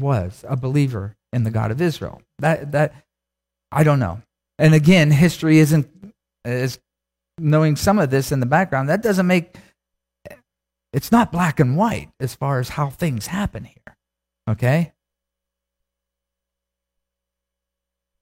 was 0.00 0.44
a 0.48 0.56
believer 0.56 1.16
in 1.32 1.44
the 1.44 1.50
God 1.50 1.70
of 1.70 1.80
Israel. 1.80 2.22
That 2.38 2.72
that 2.72 2.94
I 3.70 3.84
don't 3.84 3.98
know. 3.98 4.22
And 4.58 4.74
again, 4.74 5.10
history 5.10 5.58
isn't 5.58 5.88
is 6.44 6.78
knowing 7.38 7.76
some 7.76 7.98
of 7.98 8.10
this 8.10 8.30
in 8.32 8.40
the 8.40 8.46
background, 8.46 8.88
that 8.88 9.02
doesn't 9.02 9.26
make 9.26 9.56
it's 10.92 11.10
not 11.10 11.32
black 11.32 11.58
and 11.58 11.76
white 11.76 12.10
as 12.20 12.34
far 12.34 12.60
as 12.60 12.70
how 12.70 12.88
things 12.88 13.26
happen 13.26 13.64
here. 13.64 13.96
Okay? 14.48 14.92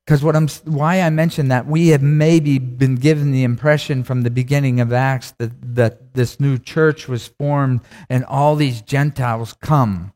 Because 0.06 0.24
what 0.24 0.34
I'm 0.34 0.48
why 0.64 1.00
I 1.00 1.10
mentioned 1.10 1.50
that 1.50 1.66
we 1.66 1.88
have 1.88 2.02
maybe 2.02 2.58
been 2.58 2.96
given 2.96 3.30
the 3.30 3.44
impression 3.44 4.02
from 4.02 4.22
the 4.22 4.30
beginning 4.30 4.80
of 4.80 4.92
Acts 4.92 5.32
that, 5.38 5.52
that 5.74 6.14
this 6.14 6.40
new 6.40 6.58
church 6.58 7.08
was 7.08 7.28
formed 7.28 7.82
and 8.08 8.24
all 8.24 8.56
these 8.56 8.80
Gentiles 8.82 9.54
come 9.60 10.12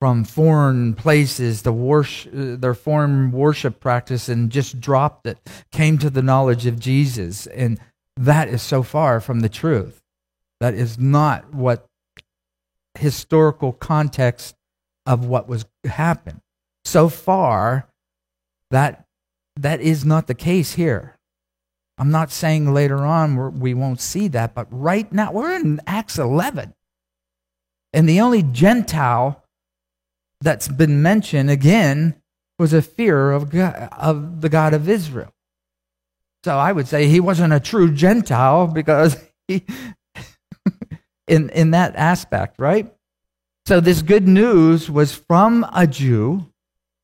from 0.00 0.24
foreign 0.24 0.94
places 0.94 1.62
to 1.62 1.70
worship 1.70 2.32
their 2.32 2.74
foreign 2.74 3.30
worship 3.30 3.80
practice 3.80 4.30
and 4.30 4.50
just 4.50 4.80
dropped 4.80 5.26
it, 5.26 5.38
came 5.70 5.98
to 5.98 6.08
the 6.08 6.22
knowledge 6.22 6.64
of 6.64 6.80
Jesus. 6.80 7.46
And 7.46 7.78
that 8.16 8.48
is 8.48 8.62
so 8.62 8.82
far 8.82 9.20
from 9.20 9.40
the 9.40 9.48
truth. 9.48 10.02
That 10.58 10.74
is 10.74 10.98
not 10.98 11.54
what 11.54 11.86
historical 12.98 13.72
context 13.72 14.56
of 15.04 15.26
what 15.26 15.48
was 15.48 15.66
happened. 15.84 16.40
So 16.84 17.08
far, 17.10 17.86
that 18.70 19.04
that 19.56 19.80
is 19.80 20.04
not 20.04 20.26
the 20.26 20.34
case 20.34 20.74
here. 20.74 21.18
I'm 21.98 22.10
not 22.10 22.30
saying 22.30 22.72
later 22.72 23.04
on 23.04 23.60
we 23.60 23.74
not 23.74 24.00
see 24.00 24.28
that, 24.28 24.54
but 24.54 24.66
right 24.70 25.12
now 25.12 25.32
we're 25.32 25.54
in 25.54 25.80
Acts 25.86 26.18
11. 26.18 26.72
And 27.92 28.08
the 28.08 28.20
only 28.22 28.42
Gentile 28.42 29.44
that's 30.40 30.68
been 30.68 31.02
mentioned 31.02 31.50
again 31.50 32.20
was 32.58 32.72
a 32.72 32.82
fear 32.82 33.30
of, 33.32 33.50
God, 33.50 33.88
of 33.92 34.40
the 34.40 34.48
God 34.48 34.74
of 34.74 34.88
Israel. 34.88 35.32
So 36.44 36.56
I 36.56 36.72
would 36.72 36.88
say 36.88 37.06
he 37.06 37.20
wasn't 37.20 37.52
a 37.52 37.60
true 37.60 37.92
Gentile 37.92 38.66
because 38.66 39.16
he, 39.48 39.64
in, 41.28 41.50
in 41.50 41.72
that 41.72 41.96
aspect, 41.96 42.56
right? 42.58 42.92
So 43.66 43.80
this 43.80 44.02
good 44.02 44.26
news 44.26 44.90
was 44.90 45.14
from 45.14 45.66
a 45.74 45.86
Jew 45.86 46.46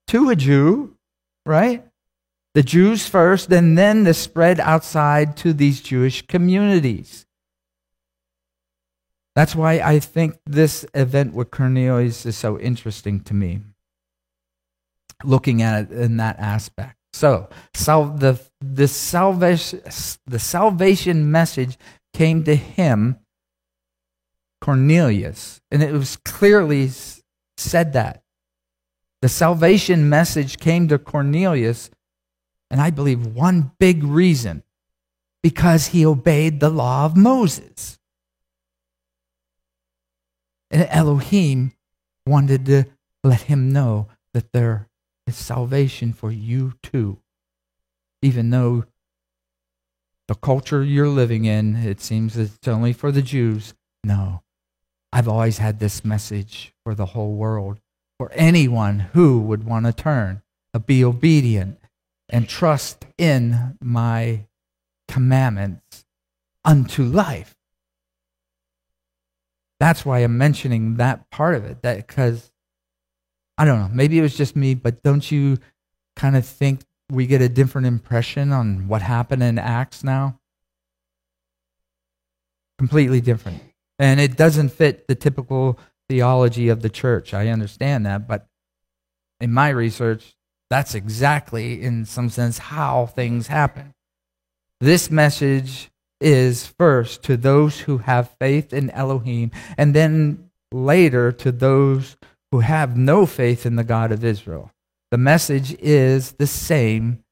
to 0.08 0.30
a 0.30 0.36
Jew, 0.36 0.96
right? 1.44 1.84
The 2.54 2.62
Jews 2.62 3.06
first, 3.06 3.52
and 3.52 3.76
then 3.76 4.04
the 4.04 4.14
spread 4.14 4.58
outside 4.60 5.36
to 5.38 5.52
these 5.52 5.82
Jewish 5.82 6.26
communities. 6.26 7.25
That's 9.36 9.54
why 9.54 9.80
I 9.80 9.98
think 9.98 10.38
this 10.46 10.86
event 10.94 11.34
with 11.34 11.50
Cornelius 11.50 12.24
is 12.24 12.38
so 12.38 12.58
interesting 12.58 13.20
to 13.20 13.34
me, 13.34 13.60
looking 15.22 15.60
at 15.60 15.82
it 15.82 15.92
in 15.92 16.16
that 16.16 16.38
aspect. 16.38 16.96
So, 17.12 17.50
sal- 17.74 18.16
the, 18.16 18.40
the, 18.62 18.88
salvation, 18.88 19.82
the 20.26 20.38
salvation 20.38 21.30
message 21.30 21.76
came 22.14 22.44
to 22.44 22.56
him, 22.56 23.18
Cornelius, 24.62 25.60
and 25.70 25.82
it 25.82 25.92
was 25.92 26.16
clearly 26.24 26.90
said 27.58 27.92
that. 27.92 28.22
The 29.20 29.28
salvation 29.28 30.08
message 30.08 30.58
came 30.58 30.88
to 30.88 30.98
Cornelius, 30.98 31.90
and 32.70 32.80
I 32.80 32.88
believe 32.88 33.26
one 33.26 33.72
big 33.78 34.02
reason 34.02 34.62
because 35.42 35.88
he 35.88 36.06
obeyed 36.06 36.60
the 36.60 36.70
law 36.70 37.04
of 37.04 37.18
Moses. 37.18 37.98
And 40.70 40.86
Elohim 40.90 41.72
wanted 42.26 42.66
to 42.66 42.84
let 43.22 43.42
him 43.42 43.70
know 43.72 44.08
that 44.34 44.52
there 44.52 44.88
is 45.26 45.36
salvation 45.36 46.12
for 46.12 46.30
you 46.30 46.74
too. 46.82 47.18
Even 48.22 48.50
though 48.50 48.84
the 50.28 50.34
culture 50.34 50.82
you're 50.82 51.08
living 51.08 51.44
in, 51.44 51.76
it 51.76 52.00
seems 52.00 52.36
it's 52.36 52.66
only 52.66 52.92
for 52.92 53.12
the 53.12 53.22
Jews. 53.22 53.74
No, 54.02 54.42
I've 55.12 55.28
always 55.28 55.58
had 55.58 55.78
this 55.78 56.04
message 56.04 56.72
for 56.84 56.94
the 56.94 57.06
whole 57.06 57.34
world, 57.34 57.80
for 58.18 58.30
anyone 58.32 58.98
who 58.98 59.40
would 59.40 59.64
want 59.64 59.86
to 59.86 59.92
turn, 59.92 60.42
be 60.86 61.04
obedient, 61.04 61.78
and 62.28 62.48
trust 62.48 63.06
in 63.16 63.76
my 63.80 64.46
commandments 65.08 66.04
unto 66.64 67.02
life. 67.02 67.55
That's 69.78 70.04
why 70.04 70.20
I'm 70.20 70.38
mentioning 70.38 70.96
that 70.96 71.30
part 71.30 71.54
of 71.54 71.64
it. 71.64 71.82
That 71.82 72.06
because 72.06 72.50
I 73.58 73.64
don't 73.64 73.80
know, 73.80 73.90
maybe 73.92 74.18
it 74.18 74.22
was 74.22 74.36
just 74.36 74.56
me, 74.56 74.74
but 74.74 75.02
don't 75.02 75.30
you 75.30 75.58
kind 76.14 76.36
of 76.36 76.46
think 76.46 76.80
we 77.10 77.26
get 77.26 77.40
a 77.40 77.48
different 77.48 77.86
impression 77.86 78.52
on 78.52 78.88
what 78.88 79.02
happened 79.02 79.42
in 79.42 79.58
Acts 79.58 80.02
now? 80.02 80.38
Completely 82.78 83.20
different. 83.20 83.62
And 83.98 84.20
it 84.20 84.36
doesn't 84.36 84.70
fit 84.70 85.06
the 85.08 85.14
typical 85.14 85.78
theology 86.08 86.68
of 86.68 86.82
the 86.82 86.90
church. 86.90 87.32
I 87.32 87.48
understand 87.48 88.04
that, 88.06 88.28
but 88.28 88.46
in 89.40 89.52
my 89.52 89.70
research, 89.70 90.34
that's 90.68 90.94
exactly, 90.94 91.82
in 91.82 92.04
some 92.04 92.28
sense, 92.28 92.58
how 92.58 93.06
things 93.06 93.46
happen. 93.46 93.94
This 94.80 95.10
message 95.10 95.90
is 96.20 96.66
first 96.66 97.22
to 97.24 97.36
those 97.36 97.80
who 97.80 97.98
have 97.98 98.30
faith 98.40 98.72
in 98.72 98.90
Elohim, 98.90 99.50
and 99.76 99.94
then 99.94 100.50
later 100.72 101.32
to 101.32 101.52
those 101.52 102.16
who 102.50 102.60
have 102.60 102.96
no 102.96 103.26
faith 103.26 103.66
in 103.66 103.76
the 103.76 103.84
God 103.84 104.12
of 104.12 104.24
Israel. 104.24 104.72
The 105.10 105.18
message 105.18 105.74
is 105.80 106.32
the 106.32 106.46
same 106.46 107.22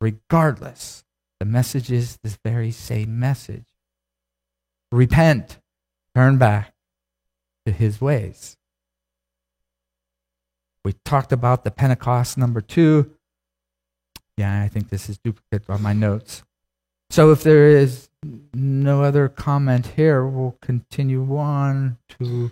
regardless. 0.00 1.04
The 1.40 1.46
message 1.46 1.90
is 1.90 2.18
the 2.22 2.36
very 2.44 2.70
same 2.70 3.18
message. 3.18 3.66
Repent, 4.90 5.58
turn 6.14 6.38
back 6.38 6.74
to 7.66 7.72
his 7.72 8.00
ways. 8.00 8.56
We 10.84 10.94
talked 11.04 11.32
about 11.32 11.64
the 11.64 11.70
Pentecost 11.70 12.36
number 12.36 12.60
two. 12.60 13.12
Yeah, 14.36 14.62
I 14.62 14.68
think 14.68 14.88
this 14.88 15.08
is 15.08 15.18
duplicate 15.18 15.68
on 15.68 15.82
my 15.82 15.92
notes. 15.92 16.42
So 17.12 17.30
if 17.30 17.42
there 17.42 17.68
is 17.68 18.08
no 18.54 19.02
other 19.02 19.28
comment 19.28 19.86
here, 19.86 20.24
we'll 20.24 20.56
continue 20.62 21.36
on 21.36 21.98
to 22.18 22.50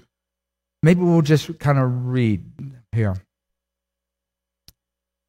maybe 0.82 1.00
we'll 1.00 1.22
just 1.22 1.58
kind 1.58 1.78
of 1.78 2.08
read 2.08 2.44
here. 2.92 3.16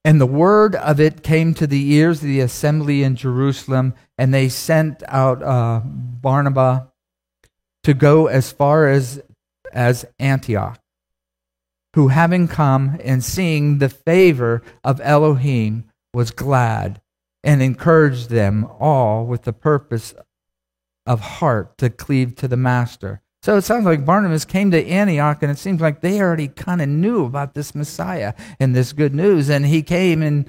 And 0.03 0.19
the 0.19 0.25
word 0.25 0.75
of 0.75 0.99
it 0.99 1.23
came 1.23 1.53
to 1.53 1.65
the 1.65 1.93
ears 1.93 2.17
of 2.17 2.25
the 2.25 2.41
assembly 2.41 3.03
in 3.03 3.15
Jerusalem, 3.15 3.93
and 4.17 4.33
they 4.33 4.49
sent 4.49 5.01
out 5.07 5.41
uh, 5.41 5.79
Barnabas 5.85 6.81
to 7.83 7.93
go 7.93 8.27
as 8.27 8.51
far 8.51 8.89
as, 8.89 9.21
as 9.71 10.05
Antioch, 10.19 10.77
who, 11.95 12.09
having 12.09 12.49
come 12.49 12.99
and 13.01 13.23
seeing 13.23 13.77
the 13.77 13.87
favor 13.87 14.61
of 14.83 14.99
Elohim, 14.99 15.85
was 16.13 16.31
glad 16.31 16.99
and 17.43 17.61
encouraged 17.61 18.29
them 18.29 18.67
all 18.79 19.25
with 19.25 19.43
the 19.43 19.53
purpose 19.53 20.13
of 21.05 21.19
heart 21.19 21.77
to 21.79 21.89
cleave 21.89 22.35
to 22.35 22.47
the 22.47 22.57
master. 22.57 23.21
So 23.41 23.57
it 23.57 23.63
sounds 23.63 23.85
like 23.85 24.05
Barnabas 24.05 24.45
came 24.45 24.69
to 24.69 24.85
Antioch, 24.85 25.41
and 25.41 25.51
it 25.51 25.57
seems 25.57 25.81
like 25.81 26.01
they 26.01 26.21
already 26.21 26.47
kind 26.47 26.79
of 26.81 26.87
knew 26.87 27.25
about 27.25 27.55
this 27.55 27.73
Messiah 27.73 28.33
and 28.59 28.75
this 28.75 28.93
good 28.93 29.15
news, 29.15 29.49
and 29.49 29.65
he 29.65 29.81
came 29.81 30.21
and 30.21 30.47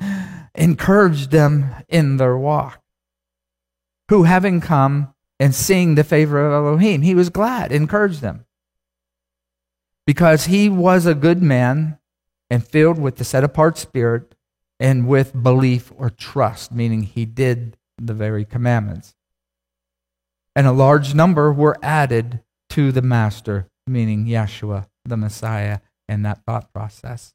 encouraged 0.54 1.30
them 1.30 1.74
in 1.88 2.18
their 2.18 2.36
walk. 2.36 2.82
Who, 4.10 4.24
having 4.24 4.60
come 4.60 5.14
and 5.40 5.54
seeing 5.54 5.94
the 5.94 6.04
favor 6.04 6.44
of 6.44 6.52
Elohim, 6.52 7.00
he 7.00 7.14
was 7.14 7.30
glad, 7.30 7.72
encouraged 7.72 8.20
them. 8.20 8.44
Because 10.06 10.46
he 10.46 10.68
was 10.68 11.06
a 11.06 11.14
good 11.14 11.42
man 11.42 11.98
and 12.50 12.66
filled 12.66 12.98
with 12.98 13.16
the 13.16 13.24
set 13.24 13.42
apart 13.42 13.78
spirit 13.78 14.34
and 14.82 15.06
with 15.06 15.40
belief 15.40 15.92
or 15.96 16.10
trust, 16.10 16.72
meaning 16.72 17.04
he 17.04 17.24
did 17.24 17.76
the 17.98 18.12
very 18.12 18.44
commandments. 18.44 19.14
And 20.56 20.66
a 20.66 20.72
large 20.72 21.14
number 21.14 21.52
were 21.52 21.78
added 21.84 22.40
to 22.70 22.90
the 22.90 23.00
Master, 23.00 23.68
meaning 23.86 24.26
Yeshua, 24.26 24.88
the 25.04 25.16
Messiah, 25.16 25.78
and 26.08 26.26
that 26.26 26.44
thought 26.44 26.72
process. 26.72 27.32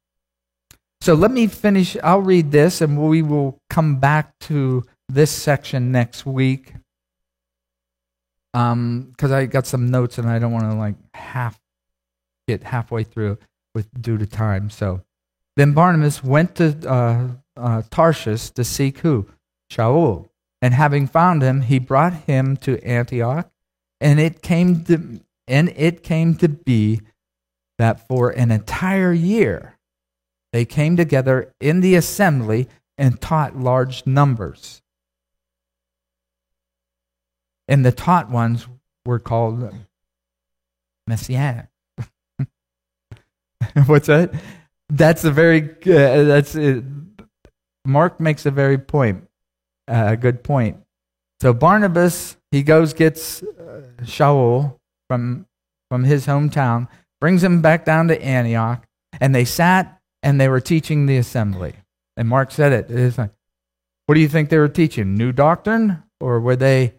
So 1.00 1.14
let 1.14 1.32
me 1.32 1.48
finish. 1.48 1.96
I'll 2.04 2.20
read 2.20 2.52
this 2.52 2.82
and 2.82 3.02
we 3.02 3.22
will 3.22 3.62
come 3.70 3.96
back 3.96 4.38
to 4.40 4.84
this 5.08 5.32
section 5.32 5.90
next 5.90 6.26
week. 6.26 6.74
Um, 8.54 9.08
because 9.12 9.32
I 9.32 9.46
got 9.46 9.66
some 9.66 9.90
notes 9.90 10.18
and 10.18 10.28
I 10.30 10.38
don't 10.40 10.52
want 10.52 10.70
to 10.70 10.78
like 10.78 10.96
half 11.14 11.58
get 12.46 12.64
halfway 12.64 13.06
through 13.06 13.38
with 13.74 13.90
due 14.02 14.18
to 14.18 14.26
time. 14.26 14.70
So 14.70 15.04
then 15.58 15.74
Barnabas 15.74 16.24
went 16.24 16.56
to 16.58 16.78
uh, 16.88 17.30
uh, 17.58 17.82
Tarshish 17.90 18.52
to 18.52 18.64
seek 18.64 19.00
who? 19.00 19.28
Shaul. 19.72 20.30
And 20.62 20.74
having 20.74 21.08
found 21.08 21.42
him, 21.42 21.62
he 21.62 21.80
brought 21.80 22.14
him 22.14 22.58
to 22.58 22.80
Antioch. 22.86 23.50
And 24.00 24.20
it 24.20 24.44
came 24.44 24.84
to, 24.86 25.20
and 25.48 25.70
it 25.76 26.04
came 26.04 26.36
to 26.36 26.48
be 26.48 27.02
that 27.80 28.08
for 28.08 28.30
an 28.30 28.52
entire 28.52 29.12
year 29.12 29.78
they 30.54 30.64
came 30.64 30.96
together 30.96 31.52
in 31.60 31.82
the 31.82 31.96
assembly 31.96 32.68
and 32.98 33.20
taught 33.20 33.58
large 33.58 34.06
numbers. 34.06 34.84
And 37.68 37.84
the 37.84 37.92
taught 37.92 38.30
ones 38.30 38.68
were 39.06 39.20
called 39.20 39.74
messianic. 41.08 41.68
What's 43.88 44.08
that? 44.08 44.34
That's 44.90 45.24
a 45.24 45.32
very 45.32 45.64
uh, 45.64 46.24
that's 46.24 46.56
uh, 46.56 46.82
Mark 47.86 48.20
makes 48.20 48.46
a 48.46 48.52
very 48.52 48.78
point, 48.78 49.28
uh, 49.88 50.10
a 50.12 50.18
good 50.18 50.44
point. 50.44 50.78
So 51.42 51.54
Barnabas 51.54 52.38
he 52.52 52.64
goes 52.64 52.94
gets 52.94 53.44
uh, 53.44 53.84
Shaul 54.04 54.80
from 55.10 55.46
from 55.90 56.06
his 56.06 56.26
hometown, 56.26 56.88
brings 57.20 57.44
him 57.44 57.62
back 57.62 57.86
down 57.86 58.08
to 58.08 58.22
Antioch, 58.22 58.86
and 59.20 59.36
they 59.36 59.46
sat 59.46 60.00
and 60.24 60.40
they 60.40 60.48
were 60.48 60.62
teaching 60.62 61.06
the 61.06 61.18
assembly. 61.18 61.76
And 62.16 62.28
Mark 62.28 62.52
said 62.52 62.72
it. 62.72 62.90
It's 62.90 63.18
like, 63.18 63.32
what 64.06 64.16
do 64.16 64.22
you 64.22 64.30
think 64.30 64.50
they 64.50 64.58
were 64.58 64.68
teaching? 64.70 65.16
New 65.16 65.32
doctrine, 65.32 66.04
or 66.20 66.40
were 66.40 66.56
they 66.56 66.94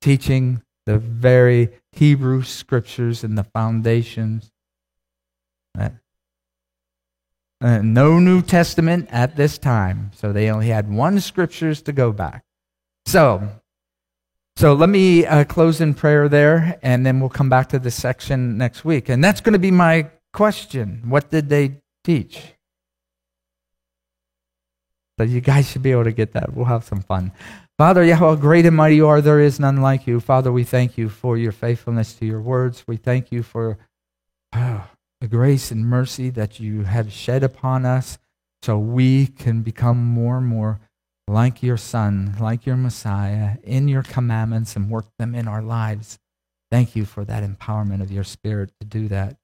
teaching 0.00 0.62
the 0.84 0.98
very 0.98 1.70
Hebrew 1.92 2.42
scriptures 2.42 3.24
and 3.24 3.38
the 3.38 3.44
foundations 3.44 4.50
Uh, 7.60 7.78
no 7.78 8.20
New 8.20 8.40
Testament 8.40 9.08
at 9.10 9.34
this 9.36 9.58
time, 9.58 10.12
so 10.14 10.32
they 10.32 10.48
only 10.50 10.68
had 10.68 10.90
one 10.90 11.18
scriptures 11.18 11.82
to 11.82 11.92
go 11.92 12.12
back. 12.12 12.44
So, 13.06 13.48
so 14.56 14.74
let 14.74 14.88
me 14.88 15.26
uh, 15.26 15.44
close 15.44 15.80
in 15.80 15.94
prayer 15.94 16.28
there, 16.28 16.78
and 16.82 17.04
then 17.04 17.18
we'll 17.18 17.30
come 17.30 17.48
back 17.48 17.68
to 17.70 17.78
this 17.80 17.96
section 17.96 18.58
next 18.58 18.84
week. 18.84 19.08
And 19.08 19.24
that's 19.24 19.40
going 19.40 19.54
to 19.54 19.58
be 19.58 19.72
my 19.72 20.08
question: 20.32 21.02
What 21.06 21.30
did 21.30 21.48
they 21.48 21.80
teach? 22.04 22.40
So 25.18 25.24
you 25.24 25.40
guys 25.40 25.68
should 25.68 25.82
be 25.82 25.90
able 25.90 26.04
to 26.04 26.12
get 26.12 26.32
that. 26.34 26.54
We'll 26.54 26.66
have 26.66 26.84
some 26.84 27.00
fun. 27.00 27.32
Father, 27.76 28.14
how 28.14 28.34
great 28.36 28.66
and 28.66 28.76
mighty 28.76 28.96
you 28.96 29.08
are. 29.08 29.20
There 29.20 29.40
is 29.40 29.58
none 29.58 29.82
like 29.82 30.06
you. 30.06 30.20
Father, 30.20 30.52
we 30.52 30.62
thank 30.62 30.96
you 30.96 31.08
for 31.08 31.36
your 31.36 31.50
faithfulness 31.50 32.12
to 32.14 32.26
your 32.26 32.40
words. 32.40 32.84
We 32.86 32.96
thank 32.96 33.32
you 33.32 33.42
for 33.42 33.78
oh, 34.54 34.88
the 35.20 35.28
grace 35.28 35.70
and 35.70 35.86
mercy 35.86 36.30
that 36.30 36.60
you 36.60 36.82
have 36.82 37.12
shed 37.12 37.42
upon 37.42 37.84
us 37.84 38.18
so 38.62 38.78
we 38.78 39.26
can 39.26 39.62
become 39.62 40.04
more 40.04 40.38
and 40.38 40.46
more 40.46 40.80
like 41.26 41.62
your 41.62 41.76
Son, 41.76 42.34
like 42.40 42.66
your 42.66 42.76
Messiah, 42.76 43.56
in 43.62 43.88
your 43.88 44.02
commandments 44.02 44.76
and 44.76 44.90
work 44.90 45.06
them 45.18 45.34
in 45.34 45.46
our 45.46 45.62
lives. 45.62 46.18
Thank 46.70 46.96
you 46.96 47.04
for 47.04 47.24
that 47.24 47.42
empowerment 47.42 48.02
of 48.02 48.10
your 48.10 48.24
Spirit 48.24 48.72
to 48.80 48.86
do 48.86 49.08
that. 49.08 49.36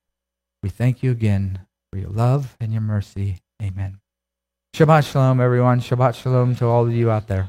We 0.62 0.70
thank 0.70 1.02
you 1.02 1.10
again 1.10 1.60
for 1.92 1.98
your 1.98 2.10
love 2.10 2.56
and 2.60 2.72
your 2.72 2.82
mercy. 2.82 3.38
Amen. 3.62 4.00
Shabbat 4.74 5.10
Shalom, 5.10 5.40
everyone. 5.40 5.80
Shabbat 5.80 6.14
Shalom 6.14 6.56
to 6.56 6.66
all 6.66 6.86
of 6.86 6.92
you 6.92 7.10
out 7.10 7.28
there. 7.28 7.48